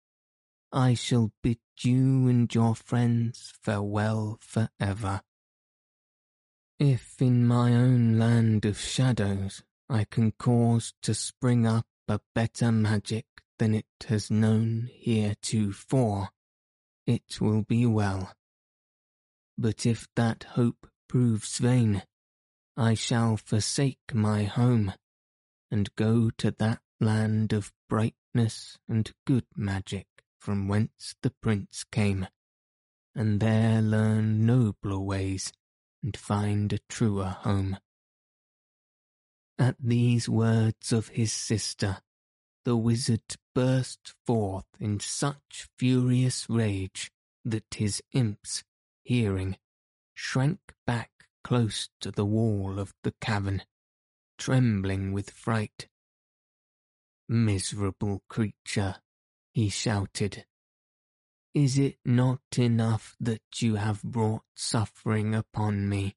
I 0.72 0.94
shall 0.94 1.32
bid 1.42 1.58
you 1.80 2.26
and 2.28 2.52
your 2.52 2.74
friends 2.74 3.52
farewell 3.62 4.38
for 4.40 4.70
ever. 4.80 5.22
If 6.80 7.22
in 7.22 7.46
my 7.46 7.74
own 7.74 8.18
land 8.18 8.64
of 8.64 8.78
shadows 8.78 9.62
I 9.88 10.04
can 10.04 10.32
cause 10.32 10.94
to 11.02 11.14
spring 11.14 11.66
up 11.66 11.86
a 12.08 12.20
better 12.34 12.72
magic 12.72 13.26
than 13.58 13.74
it 13.74 13.86
has 14.08 14.30
known 14.30 14.88
heretofore, 14.92 16.30
it 17.06 17.40
will 17.40 17.62
be 17.62 17.86
well. 17.86 18.32
But 19.62 19.84
if 19.84 20.08
that 20.16 20.44
hope 20.54 20.88
proves 21.06 21.58
vain, 21.58 22.02
I 22.78 22.94
shall 22.94 23.36
forsake 23.36 24.14
my 24.14 24.44
home 24.44 24.94
and 25.70 25.94
go 25.96 26.30
to 26.38 26.50
that 26.52 26.80
land 26.98 27.52
of 27.52 27.70
brightness 27.86 28.78
and 28.88 29.12
good 29.26 29.44
magic 29.54 30.06
from 30.38 30.66
whence 30.66 31.14
the 31.20 31.34
prince 31.42 31.84
came, 31.84 32.26
and 33.14 33.38
there 33.38 33.82
learn 33.82 34.46
nobler 34.46 34.98
ways 34.98 35.52
and 36.02 36.16
find 36.16 36.72
a 36.72 36.78
truer 36.88 37.36
home. 37.40 37.76
At 39.58 39.76
these 39.78 40.26
words 40.26 40.90
of 40.90 41.08
his 41.08 41.34
sister, 41.34 41.98
the 42.64 42.78
wizard 42.78 43.36
burst 43.54 44.14
forth 44.24 44.64
in 44.78 45.00
such 45.00 45.68
furious 45.76 46.48
rage 46.48 47.12
that 47.44 47.74
his 47.74 48.02
imps, 48.12 48.64
hearing, 49.10 49.56
shrank 50.14 50.60
back 50.86 51.10
close 51.42 51.88
to 52.00 52.12
the 52.12 52.24
wall 52.24 52.78
of 52.78 52.94
the 53.02 53.12
cavern, 53.20 53.60
trembling 54.38 55.12
with 55.12 55.30
fright. 55.30 55.88
Miserable 57.28 58.22
creature, 58.28 58.94
he 59.52 59.68
shouted. 59.68 60.44
Is 61.52 61.76
it 61.76 61.96
not 62.04 62.38
enough 62.56 63.16
that 63.18 63.42
you 63.56 63.74
have 63.74 64.00
brought 64.04 64.44
suffering 64.54 65.34
upon 65.34 65.88
me, 65.88 66.14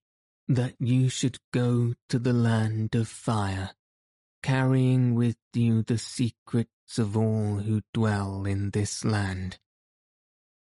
that 0.48 0.76
you 0.80 1.10
should 1.10 1.40
go 1.52 1.96
to 2.10 2.20
the 2.20 2.32
land 2.32 2.94
of 2.94 3.08
fire, 3.08 3.72
carrying 4.44 5.16
with 5.16 5.38
you 5.56 5.82
the 5.82 5.98
secrets 5.98 7.00
of 7.00 7.18
all 7.18 7.56
who 7.56 7.82
dwell 7.92 8.46
in 8.46 8.70
this 8.70 9.04
land? 9.04 9.58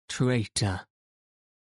Traitor! 0.07 0.87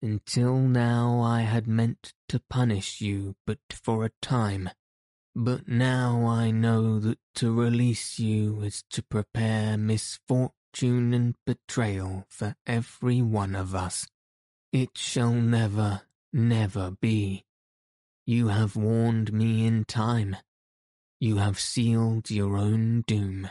Until 0.05 0.57
now 0.57 1.21
I 1.21 1.43
had 1.43 1.69
meant 1.69 2.13
to 2.29 2.41
punish 2.41 3.01
you 3.01 3.37
but 3.47 3.61
for 3.71 4.05
a 4.05 4.11
time, 4.21 4.69
but 5.33 5.69
now 5.69 6.27
I 6.27 6.51
know 6.51 6.99
that 6.99 7.21
to 7.37 7.55
release 7.55 8.19
you 8.19 8.63
is 8.63 8.83
to 8.91 9.05
prepare 9.05 9.79
misfortune 9.79 11.15
and 11.15 11.37
betrayal 11.47 12.27
for 12.29 12.57
every 12.67 13.23
one 13.23 13.55
of 13.55 13.77
us. 13.77 14.09
It 14.73 14.99
shall 14.99 15.35
never, 15.35 16.03
never 16.33 16.91
be. 16.91 17.45
You 18.27 18.49
have 18.49 18.75
warned 18.75 19.33
me 19.33 19.65
in 19.65 19.85
time. 19.85 20.37
You 21.21 21.37
have 21.37 21.61
sealed 21.61 22.29
your 22.29 22.57
own 22.57 23.05
doom. 23.07 23.49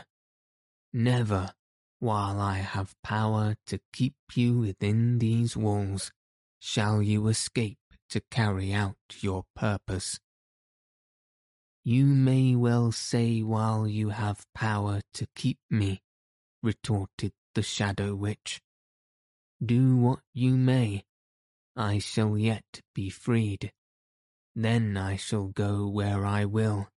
Never, 0.92 1.54
while 1.98 2.38
I 2.38 2.58
have 2.58 2.94
power 3.02 3.56
to 3.68 3.80
keep 3.94 4.16
you 4.34 4.58
within 4.58 5.18
these 5.18 5.56
walls, 5.56 6.12
shall 6.64 7.02
you 7.02 7.26
escape 7.26 7.80
to 8.08 8.20
carry 8.30 8.72
out 8.72 8.96
your 9.18 9.44
purpose. 9.56 10.20
You 11.82 12.06
may 12.06 12.54
well 12.54 12.92
say 12.92 13.40
while 13.42 13.88
you 13.88 14.10
have 14.10 14.46
power 14.54 15.00
to 15.14 15.26
keep 15.34 15.58
me, 15.68 16.02
retorted 16.62 17.32
the 17.56 17.64
Shadow 17.64 18.14
Witch. 18.14 18.62
Do 19.64 19.96
what 19.96 20.20
you 20.32 20.56
may, 20.56 21.04
I 21.74 21.98
shall 21.98 22.38
yet 22.38 22.80
be 22.94 23.10
freed. 23.10 23.72
Then 24.54 24.96
I 24.96 25.16
shall 25.16 25.48
go 25.48 25.88
where 25.88 26.24
I 26.24 26.44
will. 26.44 26.90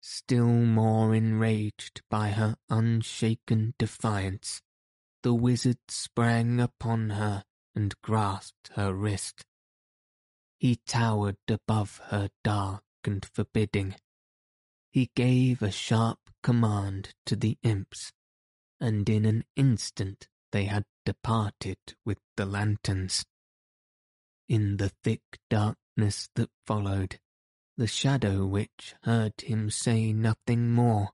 Still 0.00 0.46
more 0.46 1.16
enraged 1.16 2.02
by 2.08 2.28
her 2.28 2.54
unshaken 2.70 3.74
defiance, 3.76 4.62
the 5.24 5.34
wizard 5.34 5.78
sprang 5.88 6.60
upon 6.60 7.10
her 7.10 7.42
and 7.74 7.94
grasped 8.02 8.70
her 8.74 8.92
wrist. 8.92 9.44
He 10.58 10.76
towered 10.86 11.36
above 11.48 12.00
her 12.06 12.30
dark 12.42 12.82
and 13.04 13.24
forbidding. 13.24 13.94
He 14.90 15.10
gave 15.14 15.62
a 15.62 15.70
sharp 15.70 16.18
command 16.42 17.14
to 17.26 17.36
the 17.36 17.58
imps, 17.62 18.12
and 18.80 19.08
in 19.08 19.24
an 19.24 19.44
instant 19.54 20.28
they 20.50 20.64
had 20.64 20.84
departed 21.04 21.78
with 22.04 22.18
the 22.36 22.46
lanterns. 22.46 23.24
In 24.48 24.78
the 24.78 24.88
thick 25.04 25.22
darkness 25.50 26.30
that 26.34 26.50
followed, 26.66 27.20
the 27.76 27.86
Shadow 27.86 28.46
Witch 28.46 28.94
heard 29.02 29.40
him 29.42 29.70
say 29.70 30.12
nothing 30.12 30.70
more, 30.70 31.10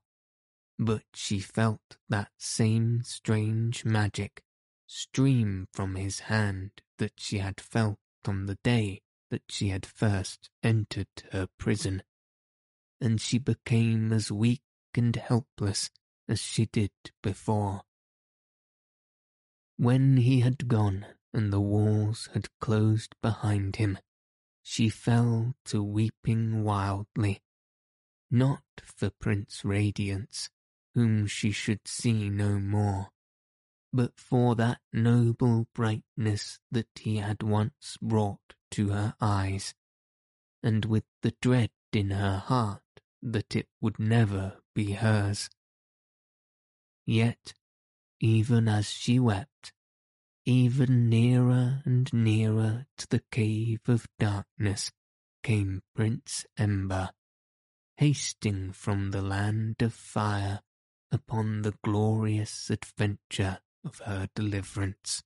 but 0.79 1.03
she 1.13 1.39
felt 1.39 1.97
that 2.09 2.31
same 2.37 3.03
strange 3.03 3.85
magic 3.85 4.41
stream 4.87 5.67
from 5.71 5.95
his 5.95 6.21
hand 6.21 6.71
that 6.97 7.13
she 7.17 7.39
had 7.39 7.59
felt 7.59 7.99
on 8.25 8.45
the 8.45 8.57
day 8.63 9.01
that 9.29 9.43
she 9.49 9.69
had 9.69 9.85
first 9.85 10.49
entered 10.63 11.07
her 11.31 11.47
prison, 11.57 12.03
and 13.01 13.19
she 13.19 13.37
became 13.37 14.13
as 14.13 14.31
weak 14.31 14.61
and 14.93 15.15
helpless 15.15 15.89
as 16.27 16.39
she 16.39 16.65
did 16.67 16.91
before. 17.21 17.81
When 19.77 20.17
he 20.17 20.39
had 20.39 20.67
gone 20.67 21.05
and 21.33 21.51
the 21.51 21.59
walls 21.59 22.29
had 22.33 22.47
closed 22.59 23.13
behind 23.21 23.75
him, 23.75 23.97
she 24.63 24.89
fell 24.89 25.55
to 25.65 25.83
weeping 25.83 26.63
wildly, 26.63 27.41
not 28.31 28.63
for 28.83 29.09
Prince 29.09 29.65
Radiance, 29.65 30.49
whom 30.93 31.27
she 31.27 31.51
should 31.51 31.87
see 31.87 32.29
no 32.29 32.59
more, 32.59 33.09
but 33.95 34.19
for 34.19 34.55
that 34.55 34.81
noble 34.91 35.69
brightness 35.73 36.59
that 36.69 36.89
he 36.95 37.15
had 37.15 37.41
once 37.41 37.97
brought 38.01 38.53
to 38.69 38.89
her 38.89 39.15
eyes, 39.21 39.73
and 40.61 40.83
with 40.83 41.05
the 41.21 41.33
dread 41.41 41.69
in 41.93 42.09
her 42.09 42.39
heart 42.39 42.81
that 43.21 43.55
it 43.55 43.69
would 43.79 43.97
never 43.97 44.57
be 44.73 44.91
hers. 44.91 45.49
Yet, 47.05 47.53
even 48.19 48.67
as 48.67 48.89
she 48.89 49.17
wept, 49.17 49.71
even 50.43 51.07
nearer 51.07 51.81
and 51.85 52.11
nearer 52.11 52.87
to 52.97 53.07
the 53.07 53.23
cave 53.31 53.79
of 53.87 54.09
darkness 54.19 54.91
came 55.41 55.81
Prince 55.95 56.45
Ember, 56.57 57.11
hasting 57.95 58.73
from 58.73 59.11
the 59.11 59.21
land 59.21 59.81
of 59.81 59.93
fire 59.93 60.59
upon 61.13 61.61
the 61.61 61.75
glorious 61.81 62.69
adventure 62.69 63.59
of 63.85 63.99
her 64.05 64.27
deliverance. 64.35 65.23